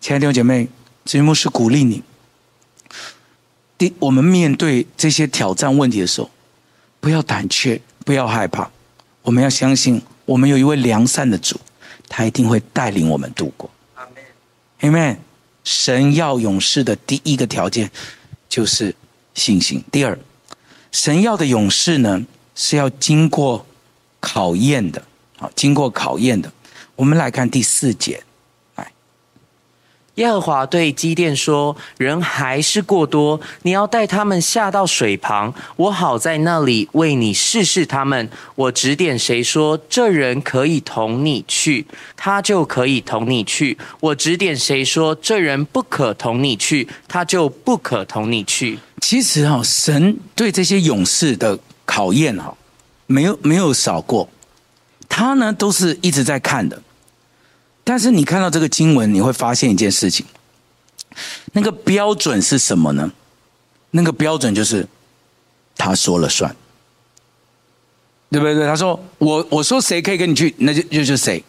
[0.00, 0.68] 亲爱的弟兄姐妹，
[1.04, 2.00] 子云牧师鼓励你，
[3.76, 6.30] 第我们面对这些挑战问题的时候，
[7.00, 8.70] 不要胆怯，不要害怕，
[9.22, 10.00] 我们要相信。
[10.30, 11.60] 我们有一位良善的主，
[12.08, 13.68] 他一定会带领我们度过。
[13.96, 14.92] 阿门。
[14.92, 15.16] Amen。
[15.64, 17.90] 神要勇士的第一个条件
[18.48, 18.94] 就是
[19.34, 19.82] 信心。
[19.90, 20.16] 第二，
[20.92, 23.66] 神要的勇士呢，是要经过
[24.20, 25.02] 考验的。
[25.40, 26.52] 啊，经过考验的。
[26.94, 28.22] 我们来看第四节。
[30.16, 38.28] 耶和华对基甸说：“人还是过多，你要带他们下到水旁，我好在那里为你试试他们。
[38.54, 52.54] 我指点谁说这人可以同你去，他就可以同你去；我指点谁说这人不可同你去，他就不可同你去。”其实哈，神对这些勇士的考验哈，
[53.06, 54.28] 没有没有少过，
[55.08, 56.82] 他呢都是一直在看的。
[57.90, 60.24] 但是你看到这个经文，你会发现一件事情，
[61.54, 63.10] 那个标准是什么呢？
[63.90, 64.86] 那个标准就是
[65.76, 66.54] 他说了算，
[68.30, 68.64] 对不对？
[68.64, 71.42] 他说我我说谁可以跟你去，那就就是谁，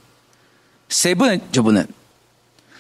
[0.90, 1.88] 谁不能就不能。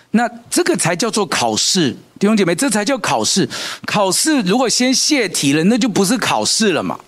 [0.10, 3.48] 那这个才叫做考试，弟兄姐妹，这才叫考试。
[3.86, 7.00] 考试如果先泄题了，那就不是考试了嘛？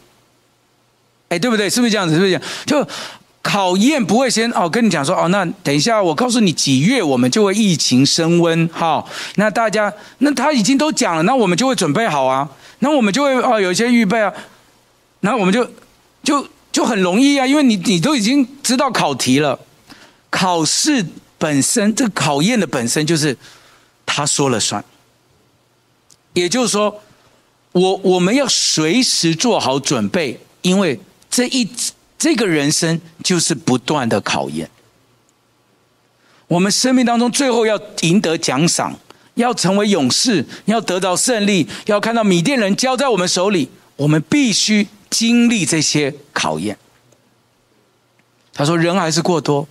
[1.29, 1.67] 哎，对不对？
[1.67, 2.13] 是不是这样子？
[2.13, 2.43] 是不是这样？
[2.67, 2.87] 就。
[3.43, 14.33] 考验不会先哦，跟你讲说哦，那等一下我告诉你几月我们就会疫情升温，好，那大家那他已经都讲了，那我们就会准备好啊，那我们就会哦有一些预备啊，
[15.19, 15.69] 那我们就
[16.23, 19.59] 就就很容易啊，因为你你都已经知道考题了，
[20.29, 21.05] 考试
[21.37, 23.37] 本身这考验的本身就是
[24.05, 24.83] 他说了算，
[26.31, 27.01] 也就是说
[27.73, 30.97] 我我们要随时做好准备，因为
[31.29, 31.69] 这一。
[32.23, 34.69] 这个人生就是不断的考验。
[36.47, 38.97] 我们生命当中最后要赢得奖赏，
[39.33, 46.77] 要成为勇士，要得到胜利，要看到米甸人交在我们手里，我们必须经历这些考验。
[48.53, 49.67] 他说：“人还是过多，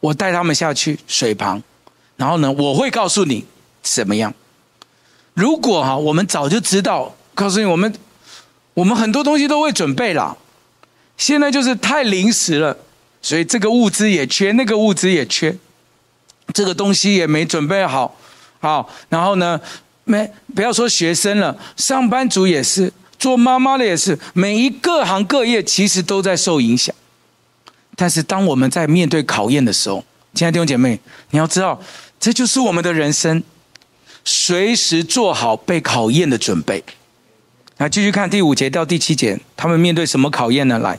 [0.00, 1.62] 我带他们下去水旁，
[2.16, 3.46] 然后呢，我会告诉你
[3.82, 4.34] 怎么样。
[5.32, 7.94] 如果哈，我们早就知道，告诉你，我们
[8.74, 10.36] 我们很多东西都会准备了。”
[11.20, 12.74] 现在就是太临时了，
[13.20, 15.54] 所以这个物资也缺，那个物资也缺，
[16.54, 18.16] 这个东西也没准备好，
[18.58, 19.60] 好，然后呢，
[20.04, 26.94] 没不要说学生了，上班族也是，做妈妈的也是，每一各行各业其实都在受影响。
[27.94, 30.02] 但是当我们在面对考验的时候，
[30.32, 30.98] 亲爱的弟兄姐妹，
[31.32, 31.78] 你要知道，
[32.18, 33.42] 这就是我们的人生，
[34.24, 36.82] 随时做好被考验的准备。
[37.76, 40.78] 来继续看第五节到第七节，他们面对什么考验呢？
[40.78, 40.98] 来。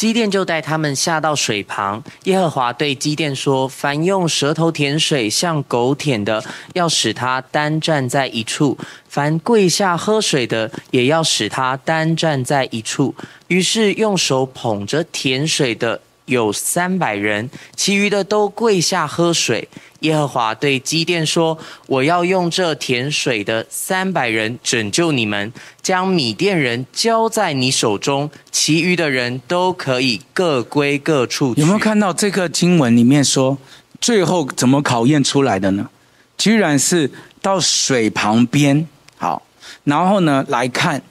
[0.00, 2.02] 基甸就带他们下到水旁。
[2.24, 8.78] 耶和华对基甸说：“凡用舌头舔水，像狗舔的，要使他单站在一处；
[9.10, 13.14] 凡跪下喝水的，也要使他单站在一处。”
[13.48, 16.00] 于是用手捧着舔水的。
[16.26, 19.68] 有三百人，其余的都跪下喝水。
[20.00, 25.52] 耶和华对基甸说：“我要用这甜水的三百人拯救你们，
[25.82, 33.58] 将米甸人交在你手中，其余的人都可以各归各处。”有没有看到这个经文里面说，
[34.00, 35.90] 最后怎么考验出来的呢？
[36.38, 37.10] 居然是
[37.42, 39.42] 到水旁边，好，
[39.84, 41.02] 然后呢来看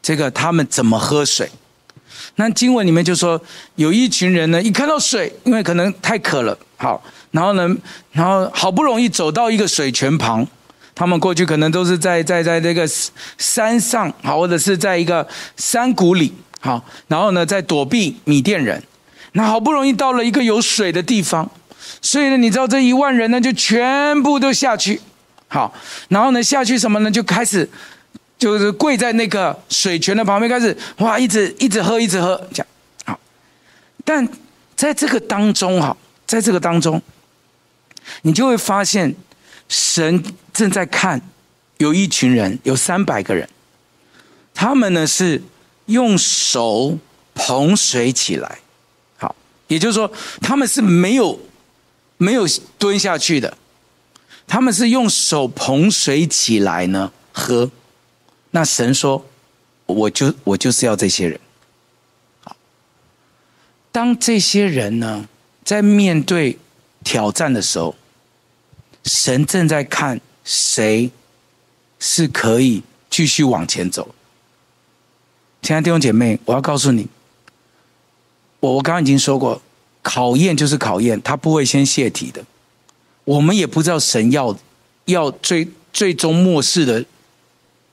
[0.00, 1.50] 这个他们怎么喝水。
[2.40, 3.38] 那经文里面就说，
[3.74, 7.76] 有一群人呢，一看到水，因为可能太渴了，好，然后呢，
[8.12, 10.46] 然后好不容易走到一个水泉旁，
[10.94, 12.88] 他们过去可能都是在在在这个
[13.36, 18.82] 山上，好，或者是在一个山谷里，好，然后呢，在躲避米甸人，
[19.32, 21.50] 那好不容易到了一个有水的地方，
[22.00, 24.98] 所以呢，你知道这一万人呢，就全部都下去，
[25.48, 25.74] 好，
[26.08, 27.68] 然后呢，下去什么呢，就开始。
[28.40, 32.66] 就是跪在那个水泉的旁边，开始哇，一直一直喝，一直喝，这样
[33.04, 33.20] 好。
[34.02, 34.26] 但
[34.74, 35.94] 在这个当中，哈，
[36.26, 37.00] 在这个当中，
[38.22, 39.14] 你就会发现，
[39.68, 40.24] 神
[40.54, 41.20] 正在看，
[41.76, 43.46] 有一群人，有三百个人，
[44.54, 45.42] 他们呢是
[45.84, 46.98] 用手
[47.34, 48.58] 捧水起来，
[49.18, 49.36] 好，
[49.68, 51.38] 也就是说，他们是没有
[52.16, 52.46] 没有
[52.78, 53.58] 蹲下去的，
[54.46, 57.70] 他们是用手捧水起来呢喝。
[58.52, 59.24] 那神说
[59.86, 61.38] ：“我就我就是要这些人。”
[62.42, 62.56] 好，
[63.92, 65.28] 当这些人呢
[65.64, 66.58] 在面对
[67.04, 67.94] 挑战的时候，
[69.04, 71.10] 神正在看谁
[72.00, 74.14] 是可以继续往前走。
[75.62, 77.06] 亲爱的弟兄姐妹，我要告诉你，
[78.58, 79.62] 我我刚刚已经说过，
[80.02, 82.44] 考验就是考验，他不会先泄题的。
[83.24, 84.58] 我们也不知道神要
[85.04, 87.04] 要最最终末世的。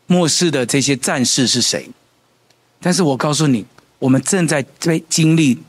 [0.08, 1.90] 末世的这些战士是谁？
[2.80, 3.66] 但是我告诉你，
[4.00, 5.60] 我们正在在经历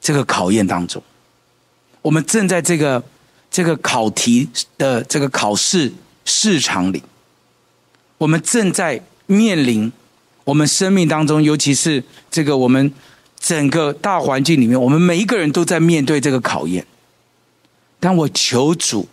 [0.00, 1.02] 这个考验当中，
[2.00, 3.02] 我们正在这个
[3.50, 5.92] 这个考题的这个考试
[6.24, 7.02] 市场里，
[8.18, 9.92] 我们正在面临
[10.44, 12.92] 我们生命当中，尤其是这个我们
[13.38, 16.86] 整个大环境里面，我们每一个人都在面对这个考验。
[18.00, 19.08] 但我求主，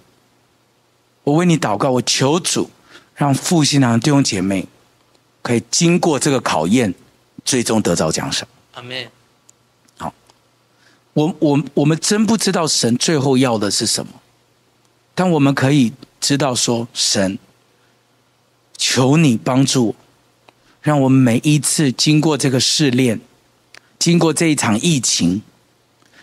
[1.24, 2.70] 我为你祷告，我求主。
[3.20, 4.66] 让复兴堂弟兄姐妹
[5.42, 6.96] 可以经过这个考验，
[7.44, 8.48] 最终得到奖赏。
[8.76, 9.12] 阿门。
[9.98, 10.14] 好，
[11.12, 14.14] 我我我们真不知道神最后要的是什么，
[15.14, 17.38] 但我们可以知道说，神，
[18.78, 19.96] 求你帮助我，
[20.82, 23.20] 让我们每一次经过这个试炼，
[24.00, 25.42] 经过这一场疫情，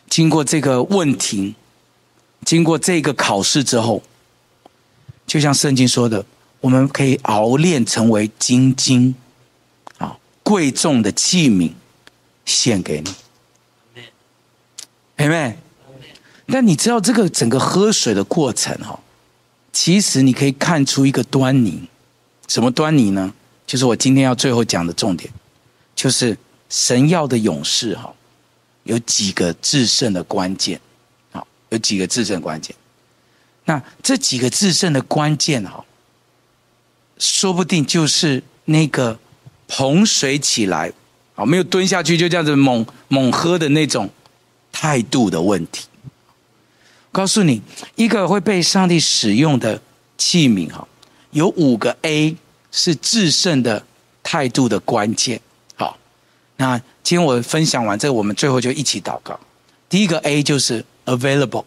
[0.09, 1.57] 经过这个问题，
[2.43, 4.03] 经过这个考试之后，
[5.27, 6.25] 就像圣经说的。
[6.67, 9.15] 我们可以熬炼成为金金，
[9.99, 11.71] 啊，贵重的器皿，
[12.45, 13.15] 献给你，
[15.15, 15.57] 妹妹。
[16.49, 18.99] 但你知道这个整个喝水的过程哈，
[19.73, 21.89] 其实你可以看出一个端倪，
[22.49, 23.33] 什么端倪呢？
[23.65, 25.33] 就是我今天要最后讲的重点，
[25.95, 26.37] 就是
[26.69, 28.13] 神要的勇士哈，
[28.83, 30.81] 有几个制胜的关键，
[31.31, 32.75] 好，有几个制胜关键。
[33.67, 35.85] 那这几个制胜的关键哈。
[37.19, 39.19] 说不定就是那个
[39.69, 40.93] 捧水起来，
[41.35, 44.11] 啊，没有蹲下去就这样子猛猛喝的那种
[44.71, 45.87] 态度的问题。
[47.11, 47.63] 告诉你，
[47.95, 49.81] 一个会被上帝使用的
[50.19, 50.87] 器皿，哈，
[51.31, 52.37] 有五个 A
[52.71, 53.87] 是制胜的
[54.23, 55.41] 态度的关键。
[55.77, 55.97] 好，
[56.57, 59.41] 那今天我分享完这个，我们最后就一起祷告。
[59.89, 61.65] 第一个 A 就是 available，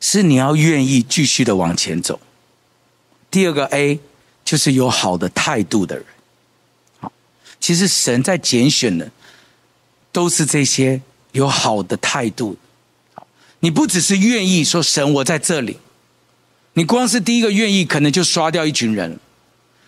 [0.00, 2.20] 是你要愿意继续的往前走。
[3.32, 3.98] 第二个 A
[4.44, 6.04] 就是有好的态度的人，
[7.00, 7.10] 好，
[7.58, 9.10] 其实神在拣选的
[10.12, 11.00] 都是这些
[11.32, 12.58] 有好的态度。
[13.14, 13.26] 好，
[13.60, 15.78] 你不只是愿意说神我在这里，
[16.74, 19.18] 你光是第一个愿意，可能就刷掉一群人。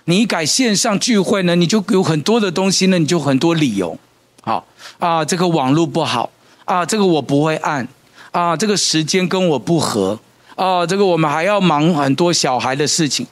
[0.07, 3.99] 你一改线上聚会呢，你就有很多的东西呢，你就很多理由。
[4.41, 4.67] 好
[4.99, 6.31] 啊，这个网络不好
[6.65, 7.87] 啊，这个我不会按
[8.31, 10.19] 啊，这个时间跟我不合。
[10.57, 13.27] 哦，这个我们还要忙很多小孩的事情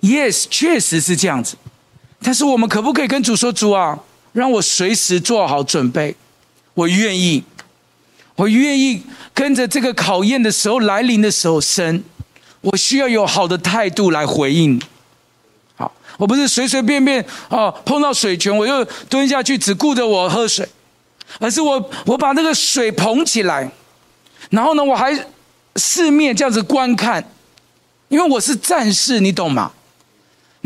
[0.00, 1.56] ，Yes，确实是这样子。
[2.22, 3.98] 但是我们可不可以跟主说：“主啊，
[4.32, 6.16] 让我随时做好准备，
[6.72, 7.44] 我愿意，
[8.36, 9.02] 我愿意
[9.34, 12.02] 跟着这个考验的时候来临的时候，生，
[12.62, 14.80] 我需要有好的态度来回应。
[15.76, 20.66] 好，我不是随随便便哦，碰到水泉我就蹲下去，只顾着我喝水，
[21.38, 23.70] 而是我我把那个水捧起来，
[24.48, 25.12] 然后呢，我还
[25.76, 27.28] 四面这样子观看，
[28.08, 29.72] 因为我是战士，你懂吗？”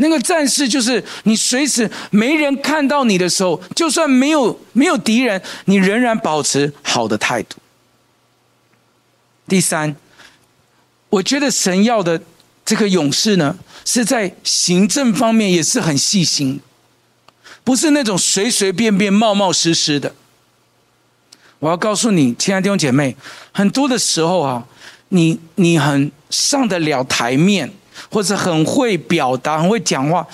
[0.01, 7.57] 那个战士就是你，随时没人看到你的时候，就算没有没有敌人，你仍然保持好的态度。
[9.45, 9.93] 第三，
[11.09, 12.21] 我觉得神要的
[12.63, 16.61] 这个勇士呢，是在行政方面也是很细心，
[17.65, 20.15] 不是那种随随便便、冒冒失失的。
[21.59, 23.17] 我要告诉你，亲爱的弟兄姐妹，
[23.51, 24.65] 很多的时候啊，
[25.09, 27.71] 你你很上得了台面。
[28.09, 30.25] 或者很会表达，很会讲话，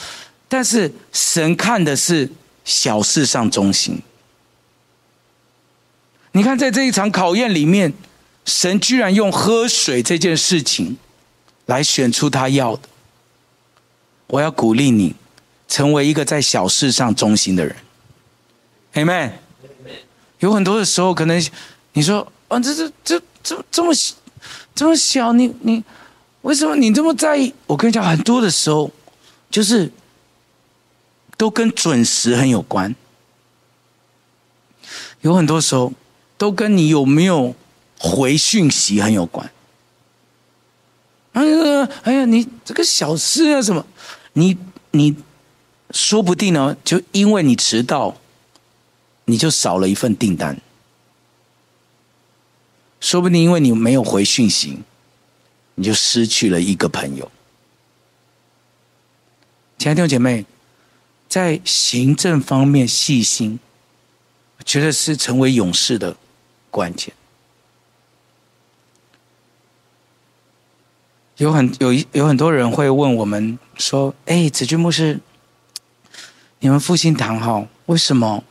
[0.47, 2.29] 但是神看的是
[2.63, 3.99] 小事上忠心。
[6.33, 7.91] 你看，在这一场考验里面，
[8.45, 10.95] 神居然用喝水这件事情
[11.65, 12.83] 来选出他要的。
[14.27, 15.15] 我要鼓励你，
[15.67, 17.75] 成为一个在小事上忠心的人。
[18.93, 19.31] Amen。
[20.37, 21.43] 有很多的时候，可能
[21.93, 23.91] 你说：“啊，这这这这这么
[24.73, 25.83] 这么小，你你。”
[26.45, 27.51] 为什么你这么在意？
[27.65, 28.91] 我跟你讲，很多的时候，
[29.49, 29.91] 就是
[31.37, 32.93] 都跟准时很有关。
[35.21, 35.91] 有很多时候，
[36.37, 37.55] 都跟你有没有
[37.97, 39.51] 回讯息很有关。
[41.33, 43.83] 哎呀，哎呀，你这个小事啊，什么？
[44.33, 44.55] 你
[44.91, 45.15] 你
[45.89, 48.15] 说不定呢，就因为你迟到，
[49.25, 50.61] 你就少了一份订单。
[53.05, 54.79] 说不定因为你没有回讯息。
[55.77, 57.29] 你就失去了一个朋友。
[59.77, 60.45] 亲爱的弟兄姐妹，
[61.27, 63.59] 在行政方面细心，
[64.57, 66.15] 我觉得是成为勇士的
[66.71, 67.13] 关键。
[71.35, 75.19] 有很有一有很多人会问我们说：“哎，子君牧师，
[76.59, 78.45] 你们复兴堂哈，为什么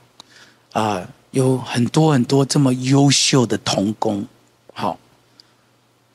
[0.72, 4.28] 啊、有很多很多这么优秀的童工？
[4.74, 4.98] 好？”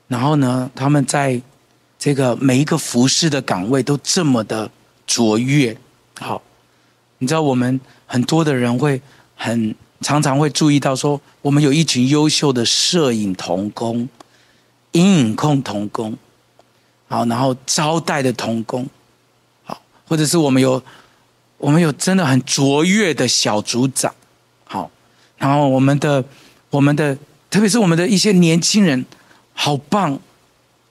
[0.08, 1.42] 然后呢，他们在
[1.98, 4.70] 这个每一个服侍的岗位都这么的
[5.08, 5.76] 卓越。
[6.20, 6.42] 好，
[7.18, 9.02] 你知道我们很多的人会
[9.36, 14.08] 很常常会注意到说，我们有一群优秀的摄影童工、
[14.94, 16.18] 影影控童工，
[17.08, 18.88] 好，然后招待的童工，
[19.64, 20.82] 好，或者是我们有
[21.58, 24.14] 我们有真的很卓越的小组长，
[24.66, 24.90] 好，
[25.38, 26.24] 然后我们的
[26.70, 27.18] 我们的
[27.50, 29.06] 特别是我们的一些年轻人。
[29.62, 30.18] 好棒，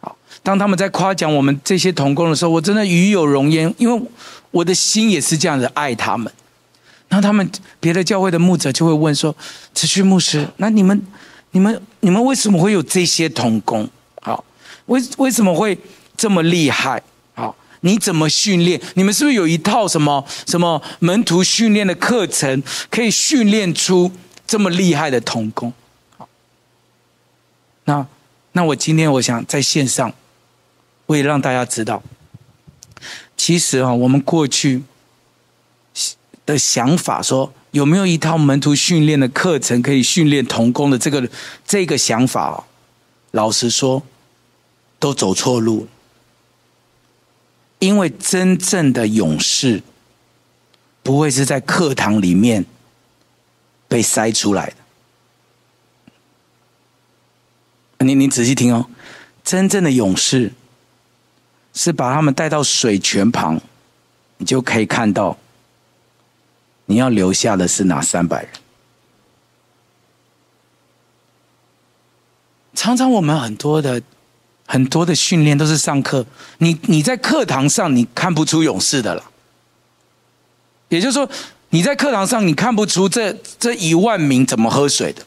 [0.00, 0.14] 好！
[0.42, 4.02] 当他们在夸奖我们这些童工的时候，我真的与有荣焉，因为
[4.50, 6.30] 我的心也是这样子爱他们。
[7.08, 7.50] 然后他们
[7.80, 9.34] 别的教会的牧者就会问说
[9.72, 11.02] ：“子骏牧师，那你们、
[11.52, 13.88] 你们、你们为什么会有这些童工？
[14.20, 14.44] 好，
[14.84, 15.78] 为为什么会
[16.14, 17.02] 这么厉害？
[17.32, 18.78] 好，你怎么训练？
[18.96, 24.12] 你们是不是有一套什么什么门徒训练的课程，可以训练出
[24.46, 25.72] 这么厉害的童工？
[27.88, 28.06] 那。”
[28.52, 30.12] 那我今天我想在线上，
[31.06, 32.02] 我也让大家知道，
[33.36, 34.82] 其实啊，我们过去
[36.44, 41.28] 的想法说有没有一套门徒训练的课程可以训练童工的这个
[41.64, 42.64] 这个想法，
[43.32, 44.02] 老实说，
[44.98, 45.86] 都走错路。
[47.78, 49.82] 因为真正的勇士，
[51.04, 52.64] 不会是在课堂里面
[53.86, 54.76] 被筛出来的。
[58.00, 58.86] 你你仔细听哦，
[59.42, 60.52] 真正的勇士
[61.74, 63.60] 是把他们带到水泉旁，
[64.36, 65.36] 你就可以看到，
[66.86, 68.50] 你要留下的是哪三百人。
[72.74, 74.00] 常常我们很多的
[74.64, 76.24] 很多的训练都是上课，
[76.58, 79.24] 你你在课堂上你看不出勇士的了，
[80.88, 81.28] 也就是说
[81.70, 85.24] 你在课堂上你看不出这这一万名怎么喝水的。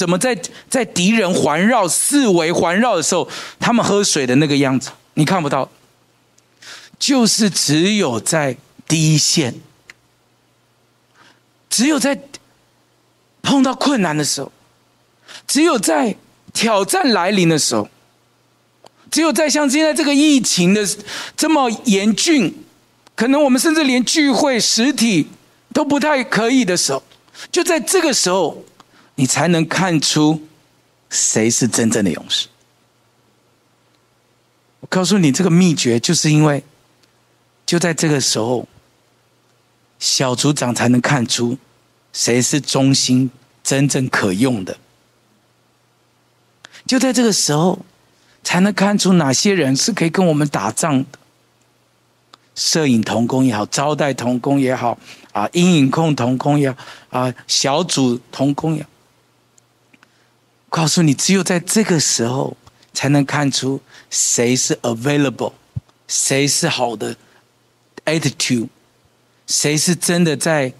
[0.00, 0.34] 怎么在
[0.66, 3.28] 在敌人环绕、四围环绕的时候，
[3.58, 5.68] 他们喝水的那个样子，你看不到。
[6.98, 8.56] 就是只有在
[8.88, 9.56] 第一线，
[11.68, 12.18] 只有在
[13.42, 14.50] 碰到困难的时候，
[15.46, 16.16] 只有在
[16.54, 17.86] 挑战来临的时候，
[19.10, 20.88] 只有在像现在这个疫情的
[21.36, 22.64] 这么严峻，
[23.14, 25.26] 可能我们甚至连聚会实体
[25.74, 27.02] 都不太可以的时候，
[27.52, 28.64] 就在这个时候。
[29.20, 30.48] 你才能看出
[31.10, 32.48] 谁是真正的勇士。
[34.80, 36.64] 我告诉你，这个秘诀就是因为，
[37.66, 38.66] 就在这个时候，
[39.98, 41.58] 小组长才能看出
[42.14, 43.30] 谁是忠心、
[43.62, 44.78] 真正可用的。
[46.86, 47.80] 就在这个时候，
[48.42, 51.18] 才能看出哪些人是可以跟我们打仗的。
[52.54, 54.98] 摄影童工也好，招待童工也好，
[55.32, 56.78] 啊，阴影控童工也好，
[57.10, 58.88] 啊，小组童工也好。
[60.70, 62.56] 告诉你，只有在这个时候，
[62.94, 65.52] 才能看出谁是 available，
[66.06, 67.16] 谁是好的
[68.06, 68.68] attitude，
[69.48, 70.72] 谁是真的在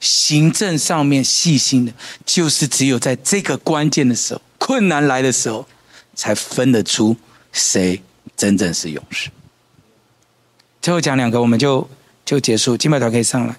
[0.00, 1.92] 行政上面细心的。
[2.26, 5.66] 就是只有在这个关键的时候，困难来的时候，
[6.16, 7.16] 才分得出
[7.52, 8.02] 谁
[8.36, 9.30] 真正是勇士。
[10.82, 11.88] 最后讲两个，我们就
[12.24, 12.76] 就结束。
[12.76, 13.56] 敬拜团可以上来。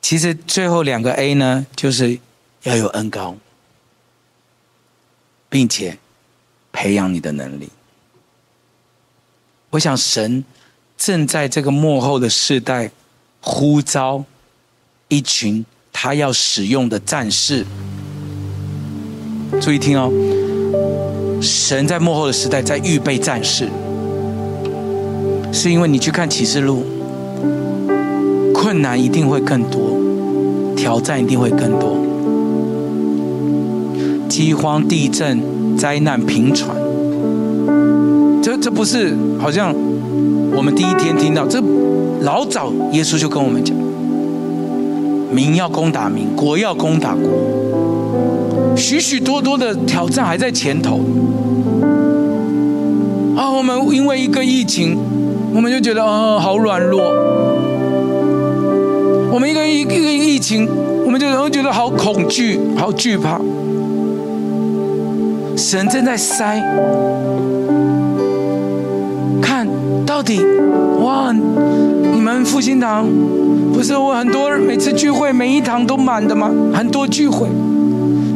[0.00, 2.18] 其实最后两个 A 呢，就是
[2.62, 3.36] 要有恩膏。
[5.52, 5.98] 并且
[6.72, 7.68] 培养你的能力。
[9.68, 10.42] 我想神
[10.96, 12.90] 正在这个幕后的世代
[13.42, 14.24] 呼召
[15.08, 17.66] 一群他要使用的战士。
[19.60, 20.10] 注意听哦，
[21.42, 23.68] 神在幕后的时代在预备战士，
[25.52, 26.82] 是因为你去看启示录，
[28.54, 32.11] 困难一定会更多，挑战一定会更多。
[34.32, 36.74] 饥荒、地震、灾难频传，
[38.42, 39.74] 这这不是好像
[40.56, 41.62] 我们第一天听到，这
[42.22, 43.76] 老早耶稣就跟我们讲，
[45.30, 51.00] 民要攻打民，国要攻打国，许许多多的挑战还在前头。
[53.36, 54.96] 啊，我们因为一个疫情，
[55.54, 57.02] 我们就觉得啊，好软弱。
[59.30, 60.66] 我们一个一一个疫情，
[61.04, 63.38] 我们就觉得好恐惧，好惧怕。
[65.56, 66.62] 神正在筛，
[69.40, 69.66] 看
[70.04, 70.40] 到底
[71.02, 71.32] 哇！
[71.32, 73.06] 你们复兴堂
[73.72, 76.50] 不是我很多每次聚会每一堂都满的吗？
[76.74, 77.48] 很多聚会，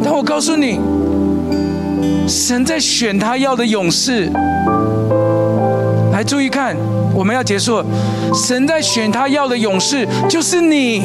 [0.03, 0.81] 但我告诉你，
[2.27, 4.31] 神在选他要的勇士。
[6.13, 6.75] 来注意看，
[7.15, 7.85] 我们要结束了。
[8.35, 11.03] 神在选他要的勇士，就是你。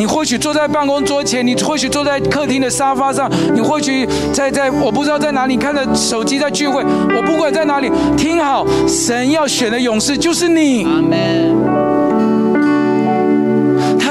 [0.00, 6.82] 你或许坐在办公桌前，你或许坐在客厅的沙发上，你或许在在我不知道在哪里看着手机在聚会。
[7.14, 10.84] 我不管在哪里，听好，神要选的勇士就是你。
[10.84, 11.89] 阿门。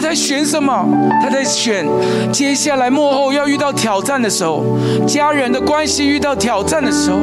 [0.10, 0.88] 在选什么？
[1.22, 1.86] 他在选
[2.32, 4.64] 接下来幕后要遇到挑战的时候，
[5.06, 7.18] 家人的关系遇到挑战的时候，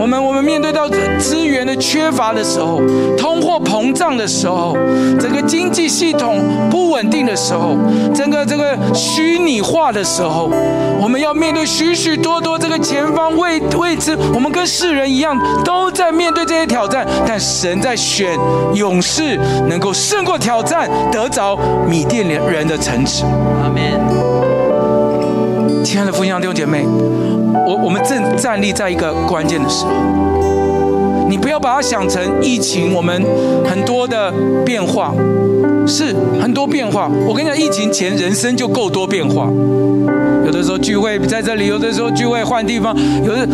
[0.00, 2.80] 我们我们面对到资源的缺乏的时候，
[3.18, 4.74] 通货膨胀的时候，
[5.20, 6.38] 整个经济系统
[6.70, 7.76] 不稳定的时候，
[8.14, 10.50] 整个这个虚拟化的时候，
[10.98, 18.38] 我们要面对许许多多这个前方未未知，我们跟世人一样都在面对这些挑战，但神在选
[18.72, 19.36] 勇士，
[19.68, 23.82] 能够胜过挑战，得着米甸人的城池，阿门。
[25.84, 26.84] 亲爱的父亲弟兄姐妹，
[27.66, 29.90] 我我们正站立在一个关键的时候，
[31.28, 33.22] 你不要把它想成疫情，我们
[33.68, 34.32] 很多的
[34.64, 35.12] 变化，
[35.86, 37.10] 是很多变化。
[37.26, 39.48] 我跟你讲，疫情前人生就够多变化，
[40.46, 43.46] 有的时候聚会在这里，有的时候聚会换地方，有的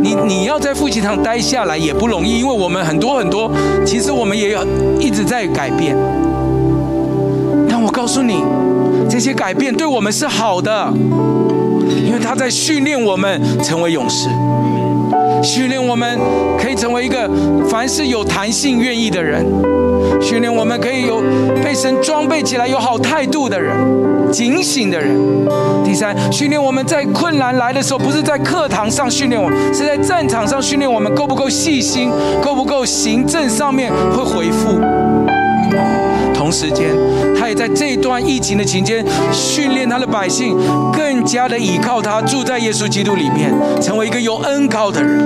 [0.00, 3.50] 你你要在复兴堂待下来也不容易，因为我们很多很多，
[3.84, 4.64] 其实我们也要
[4.98, 5.96] 一直在改变。
[8.02, 8.42] 告诉你，
[9.08, 10.92] 这些改变对我们是好的，
[12.04, 14.28] 因为他在训练我们成为勇士，
[15.40, 16.18] 训练我们
[16.60, 17.30] 可以成为一个
[17.70, 19.46] 凡事有弹性、愿意的人，
[20.20, 21.22] 训练我们可以有
[21.62, 23.72] 被神装备起来、有好态度的人、
[24.32, 25.16] 警醒的人。
[25.84, 32.10] 第三，训练我们在困难来的时候，不是在课堂上训练我们，是在战场上训练我们够不够细心，
[32.42, 34.80] 够不够行政上面会回复。
[36.42, 36.88] 同时间，
[37.38, 40.56] 他也在这段疫情的期间训练他的百姓，
[40.92, 45.20] 更加的倚靠他，住在耶稣基督里面，成为一个有恩高的人。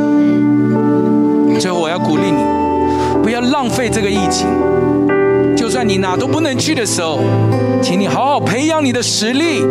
[1.58, 2.44] 最后，我要鼓励你，
[3.22, 4.46] 不要浪费这个疫情。
[5.56, 7.18] 就算你哪都不能去的时候，
[7.80, 9.62] 请你好好培养你的实力，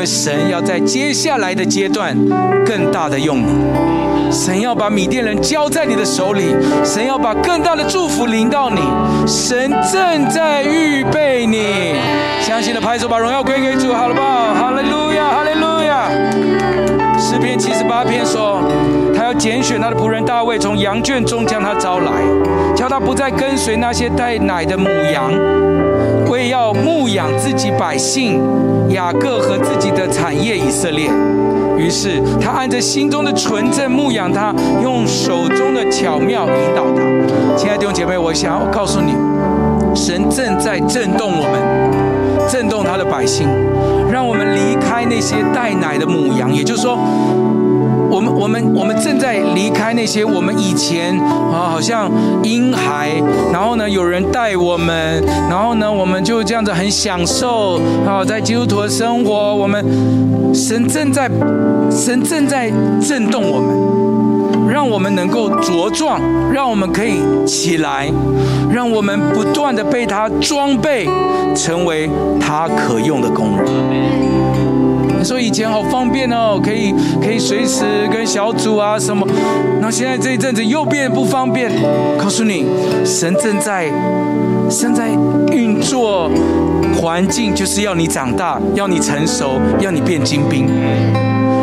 [0.00, 2.16] 为神要在接下来的阶段
[2.64, 3.46] 更大的用你。
[4.32, 8.80] 神要把米甸人交在你的手里，神要把更大的祝福临到你，
[9.26, 11.94] 神正在预备你。
[12.40, 14.54] 相信的拍手，把荣耀归给主，好了吧？
[14.58, 16.08] 哈利路亚，哈利路亚。
[17.18, 18.62] 诗篇七十八篇说，
[19.30, 22.10] 要拣选他的仆人大卫，从羊圈中将他招来，
[22.74, 25.30] 叫他不再跟随那些带奶的母羊，
[26.28, 28.42] 为要牧养自己百姓
[28.88, 31.08] 雅各和自己的产业以色列。
[31.78, 34.52] 于是他按着心中的纯正牧养他，
[34.82, 37.56] 用手中的巧妙引导他。
[37.56, 39.14] 亲爱的弟兄姐妹，我想要告诉你，
[39.94, 43.46] 神正在震动我们，震动他的百姓，
[44.10, 46.52] 让我们离开那些带奶的母羊。
[46.52, 46.98] 也就是说。
[48.10, 52.10] 我们我们我们正在离开那些我们以前啊，好像
[52.42, 53.10] 婴孩，
[53.52, 59.54] 然后呢，有人带我们，然后呢，我们就这样子很享受啊，在基督徒的生活。
[59.54, 59.84] 我们
[60.54, 61.30] 神正在
[61.90, 66.20] 神正在震动我们，让我们能够茁壮，
[66.52, 68.10] 让我们可以起来，
[68.72, 71.08] 让我们不断的被他装备，
[71.54, 74.49] 成为他可用的工人。
[75.24, 79.26] 说以前好方便哦，可以可以随时跟小组啊什么，
[79.80, 81.70] 那现在这一阵子又变不方便。
[82.18, 82.66] 告诉你，
[83.04, 83.90] 神正在
[84.68, 85.08] 正在
[85.52, 86.30] 运作
[87.00, 90.66] 环境，就是要你长大，要你成熟，要你变精兵。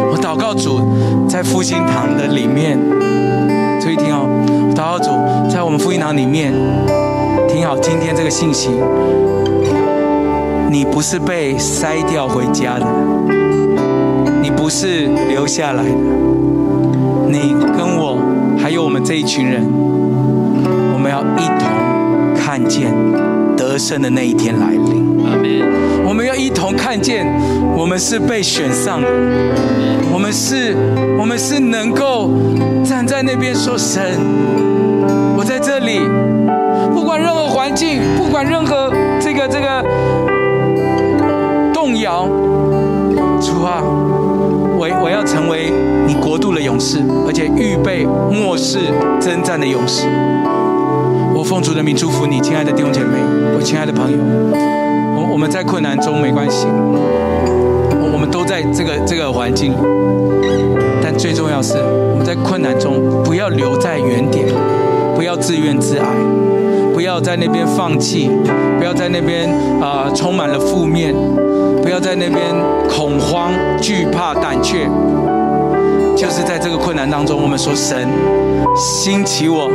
[0.09, 0.81] 我祷告主，
[1.27, 2.79] 在复兴堂的里面，
[3.79, 4.27] 注意听哦，
[4.75, 5.09] 祷告主，
[5.49, 6.53] 在我们复兴堂里面，
[7.47, 8.69] 听好今天这个信息，
[10.69, 13.36] 你不是被筛掉回家的。
[14.57, 15.89] 你不是留下来的，
[17.29, 18.17] 你跟我
[18.57, 19.63] 还有我们这一群人，
[20.93, 21.69] 我们要一同
[22.35, 22.91] 看见
[23.55, 25.05] 得胜的那一天来临。
[26.03, 27.27] 我们要一同看见，
[27.77, 29.07] 我们是被选上的，
[30.11, 30.75] 我们是，
[31.19, 32.31] 我们是能够
[32.83, 34.01] 站在那边说神，
[35.37, 35.99] 我在这里，
[36.95, 38.91] 不管任何环境，不管任何
[39.21, 39.85] 这个这个
[41.71, 42.27] 动摇，
[43.39, 43.83] 主啊。
[44.77, 45.73] 我我要成为
[46.05, 48.77] 你国度的勇士，而且预备末世
[49.19, 50.05] 征战的勇士。
[51.33, 53.17] 我奉主的名祝福你，亲爱的弟兄姐妹，
[53.55, 54.17] 我亲爱的朋友。
[55.15, 56.67] 我我们在困难中没关系，
[58.13, 59.73] 我们都在这个这个环境，
[61.01, 61.73] 但最重要是
[62.11, 64.45] 我们在困难中不要留在原点，
[65.15, 66.05] 不要自怨自艾，
[66.93, 68.29] 不要在那边放弃，
[68.77, 69.49] 不要在那边
[69.81, 71.13] 啊、呃、充满了负面。
[71.81, 72.43] 不要在那边
[72.89, 74.89] 恐慌、惧怕、胆怯，
[76.17, 78.05] 就是在这个困难当中，我们说神
[78.75, 79.69] 兴起我，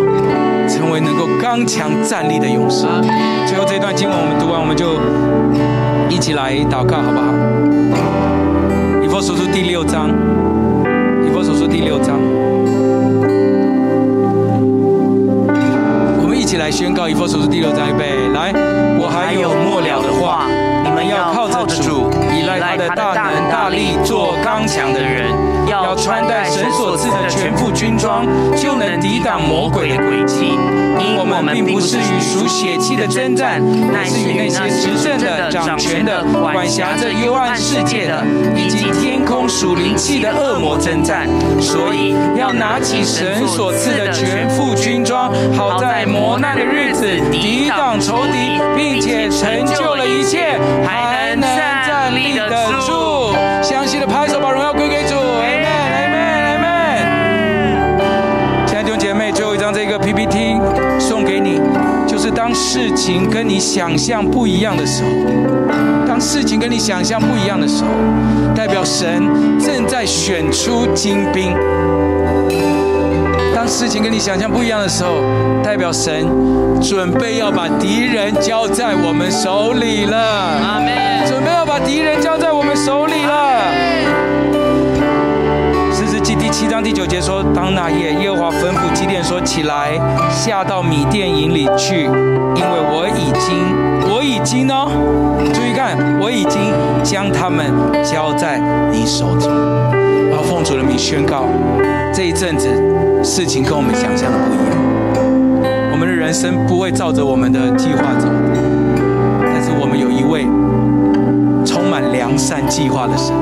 [0.68, 2.84] 成为能够刚强站立的勇士。
[3.46, 5.00] 最后这段经文我们读完，我们就
[6.14, 7.32] 一起来祷告，好不好？
[9.02, 10.10] 以弗所书第六章，
[11.26, 12.20] 以弗所书第六章，
[16.52, 18.52] 起来宣告以弗所书第六章，预备来，
[19.00, 20.46] 我还有末了的话。
[20.84, 25.51] 你们要靠着主，依赖他的大能大力，做刚强的人。
[25.72, 30.58] 要穿戴神所赐的全副军装，就能抵挡魔鬼的诡计。
[31.00, 33.60] 因我们并不是与属血气的征战，
[33.90, 38.22] 乃是与那些执政的、掌权的、管辖着幽暗世界的，
[38.54, 41.26] 以及天空属灵气的恶魔征战。
[41.60, 50.58] 所以要拿起神所赐的全副军装，好在磨难的日子抵挡仇敌，并且成就了一切。
[50.84, 52.48] 还能站立得
[52.86, 54.06] 住，相信的
[62.44, 65.10] 当事情跟你想象不一样的时候，
[66.08, 67.90] 当事情跟你想象不一样的时候，
[68.52, 69.22] 代表神
[69.60, 71.54] 正在选出精兵。
[73.54, 75.22] 当事情跟你想象不一样的时候，
[75.62, 76.26] 代表神
[76.82, 80.18] 准备要把敌人交在我们手里了。
[80.18, 80.90] 阿门。
[81.28, 84.31] 准备要把敌人交在我们手里了。
[86.52, 89.98] 七章第九节说：当那夜，耶和华吩咐基甸说：起来，
[90.30, 93.56] 下到米甸营里去，因为我已经，
[94.12, 94.86] 我已经呢，
[95.54, 96.60] 注意看，我已经
[97.02, 97.64] 将他们
[98.04, 98.60] 交在
[98.92, 99.50] 你手中。
[100.30, 101.46] 然后奉主的名宣告，
[102.12, 102.68] 这一阵子。
[103.24, 104.76] 事情跟我们想象的不一样，
[105.92, 108.28] 我们的人生不会照着我们的计划走，
[109.40, 110.44] 但是我们有一位
[111.64, 113.32] 充满良善计划的神。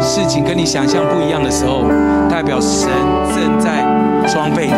[0.00, 1.84] 事情跟你想象不一样的时候，
[2.28, 2.88] 代表神
[3.34, 3.84] 正在
[4.26, 4.72] 装备你。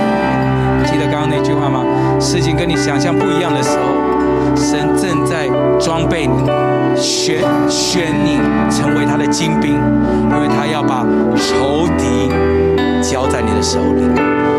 [0.87, 1.85] 记得刚刚那句话吗？
[2.19, 5.49] 事情跟你想象不一样的时候，神正在
[5.79, 6.51] 装备你，
[6.97, 8.39] 选选你
[8.71, 9.73] 成为他的精兵，
[10.31, 11.05] 因为他要把
[11.37, 12.31] 仇敌。
[13.03, 14.03] 交在你的手里，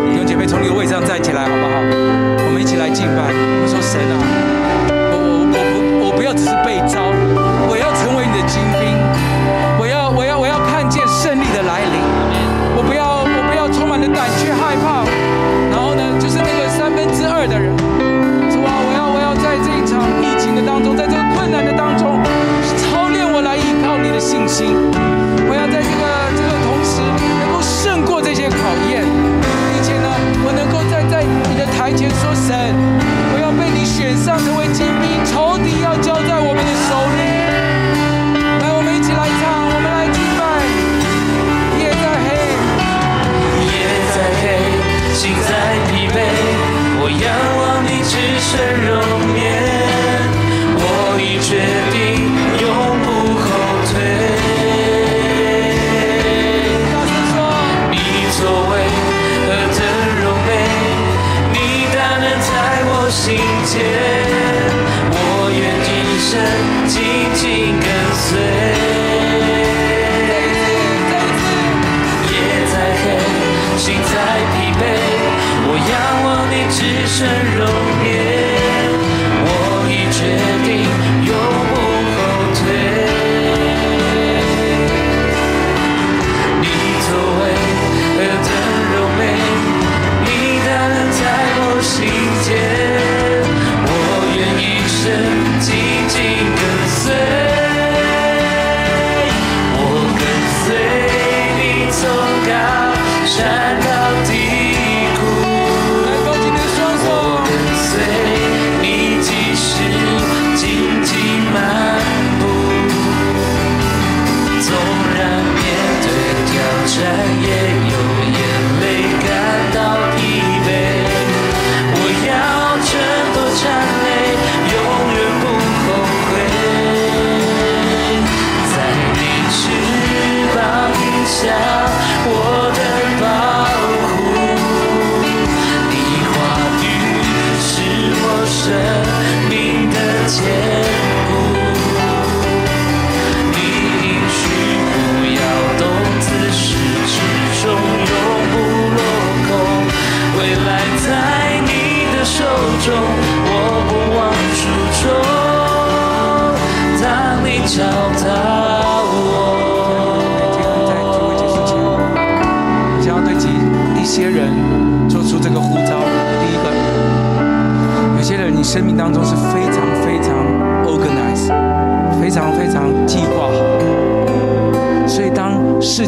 [0.10, 1.78] 弟兄姐妹，从你的位置上站起来，好不好？
[2.44, 3.30] 我们一起来敬拜。
[3.32, 4.14] 我说神啊，
[5.14, 7.00] 我我我不我不要只是被招，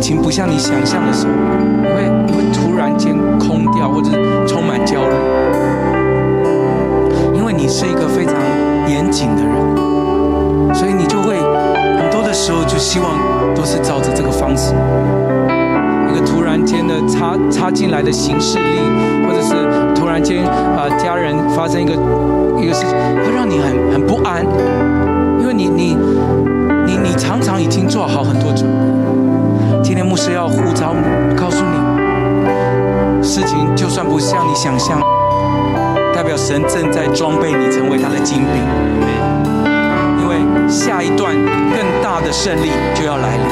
[0.04, 1.32] 情不像你想象的时候，
[1.82, 5.16] 你会你会突然间空掉，或者是充满焦虑，
[7.34, 8.34] 因为你是一个非常
[8.86, 13.18] 严谨的人，所以你就会很多的时候就希望
[13.56, 14.74] 都是照着这个方式，
[16.12, 19.56] 一个突然间的插插进来的行事力，或者是
[19.95, 21.93] 突然间啊、家人发生一个。
[22.62, 22.91] 一个事情
[23.26, 24.45] 会让你很很不安，
[25.41, 25.97] 因为你你
[26.86, 29.23] 你你常常已经做好很多准备。
[29.94, 30.96] 今天牧师要呼召，
[31.38, 35.00] 告诉你，事情就算不像你想象，
[36.16, 38.64] 代表神正在装备你成为他的精兵。
[40.20, 40.36] 因为
[40.68, 43.46] 下一段更大的胜利就要来临。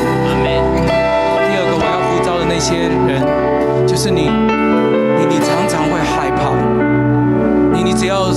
[1.46, 3.22] 第二个我要呼召的那些人，
[3.86, 6.50] 就是你你你常常会害怕，
[7.72, 8.32] 你你只要。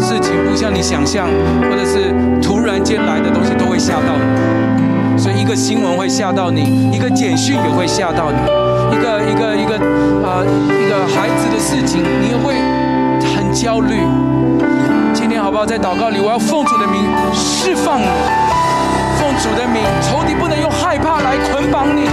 [0.00, 1.28] 事情不像你想象，
[1.68, 4.24] 或者是突然间来的东西都会吓到你，
[5.20, 8.38] 所以一个新闻会吓到你，一个简讯也会吓到你，
[8.96, 9.74] 一个一个一个
[10.24, 10.46] 啊、呃、
[10.80, 12.54] 一个孩子的事情，你也会
[13.36, 14.00] 很焦虑。
[15.12, 15.66] 今天好不好？
[15.66, 17.04] 在祷告里，我要奉主的名
[17.34, 18.06] 释放你，
[19.20, 22.08] 奉主的名，仇敌不能用害怕来捆绑你。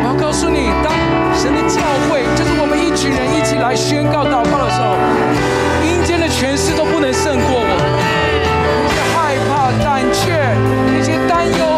[0.00, 0.90] 我要告诉你，当
[1.36, 4.96] 神的教会，就是我们一群人一起来宣告祷告的时候。
[5.84, 8.05] 阴间的权势都不能胜过我，
[9.82, 10.54] 胆怯、
[10.86, 11.75] 那些担忧，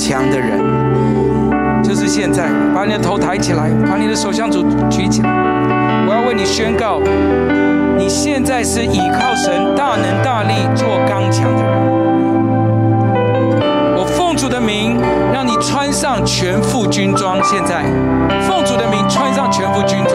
[0.00, 0.58] 强的人。
[1.82, 5.28] 就是现在，把你的头抬起来，把你的手向主举起来。
[6.06, 7.00] 我要为你宣告，
[7.98, 11.72] 你现在是倚靠神大能大力做刚强的人。
[13.96, 15.00] 我奉主的名，
[15.32, 17.42] 让你穿上全副军装。
[17.42, 17.82] 现在，
[18.48, 20.14] 奉主的名穿上全副军装。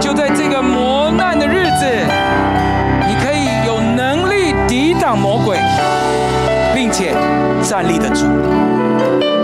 [0.00, 1.86] 就在这个磨难的日子，
[3.06, 5.58] 你可以有能力抵挡魔鬼，
[6.74, 7.14] 并且
[7.68, 8.24] 站立的住。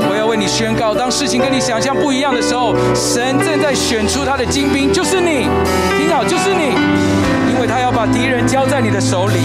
[0.09, 5.47] 我要为你宣告，当事情跟你想象不一样的时候，神正在选出他的精兵，就是你。
[5.99, 6.73] 听好，就是你，
[7.53, 9.41] 因为他要把敌人交在你的手里，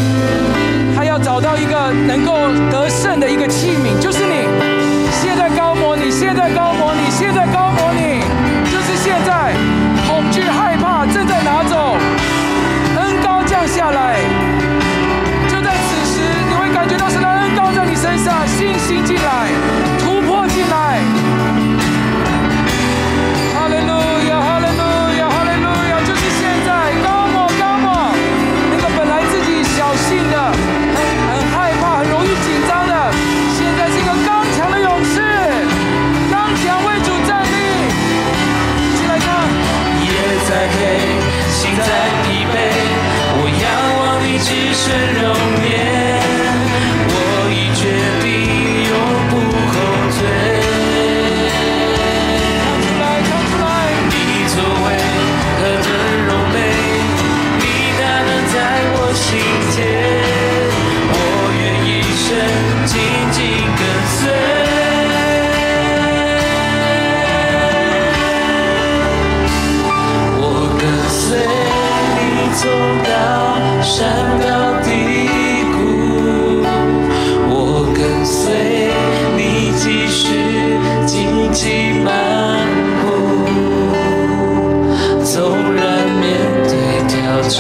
[0.95, 2.31] 他要找到一个能够
[2.71, 4.47] 得胜的一个器皿，就是你。
[5.21, 8.23] 现在膏抹你，现在膏抹你，现在膏抹你，
[8.71, 9.53] 就是现在。
[10.07, 11.97] 恐惧、害怕正在拿走，
[12.95, 14.15] 恩高降下来，
[18.79, 19.88] 信进来，
[73.99, 74.07] 山
[74.39, 74.47] 高
[74.81, 74.87] 低
[75.75, 75.77] 谷，
[77.49, 77.51] 我
[77.93, 78.39] 跟随
[79.35, 79.41] 你
[79.75, 80.23] 继续
[81.05, 82.07] 荆棘漫
[83.01, 83.11] 步，
[85.21, 85.83] 纵然
[86.17, 86.23] 面
[86.63, 86.71] 对
[87.09, 87.13] 挑
[87.49, 87.59] 战，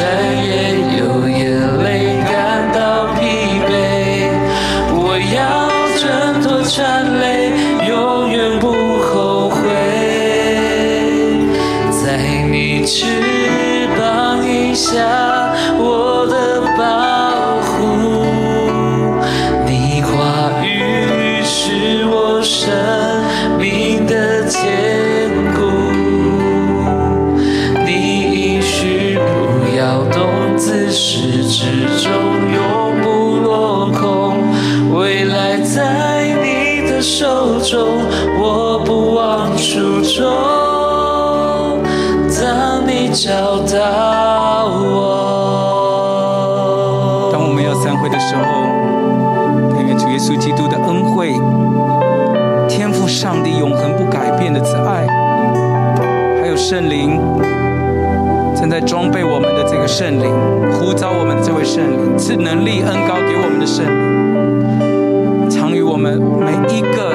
[59.99, 60.31] 圣灵，
[60.71, 67.11] 呼召我们的这位圣灵，赐能力恩高给我们的圣灵，常与我们每一个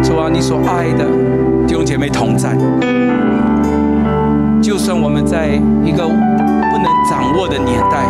[0.00, 1.04] 主啊你所爱的
[1.66, 2.56] 弟兄姐妹同在。
[4.62, 8.06] 就算我们在一个不能掌握的年代，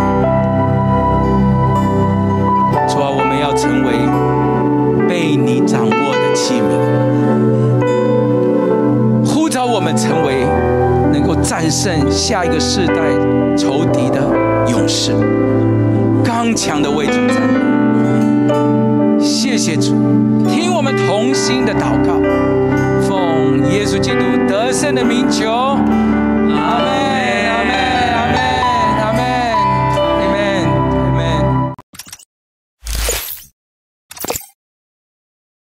[2.87, 3.95] 主啊，我们要成为
[5.09, 6.69] 被你掌握的器皿，
[9.25, 10.45] 呼召我们成为
[11.15, 12.95] 能够战胜下一个世代
[13.57, 14.21] 仇敌的
[14.69, 15.13] 勇士，
[16.25, 17.37] 刚强的为主战。
[19.21, 19.95] 谢谢主，
[20.49, 22.15] 听我们同心的祷告，
[23.01, 25.79] 奉耶稣基督得胜的名求。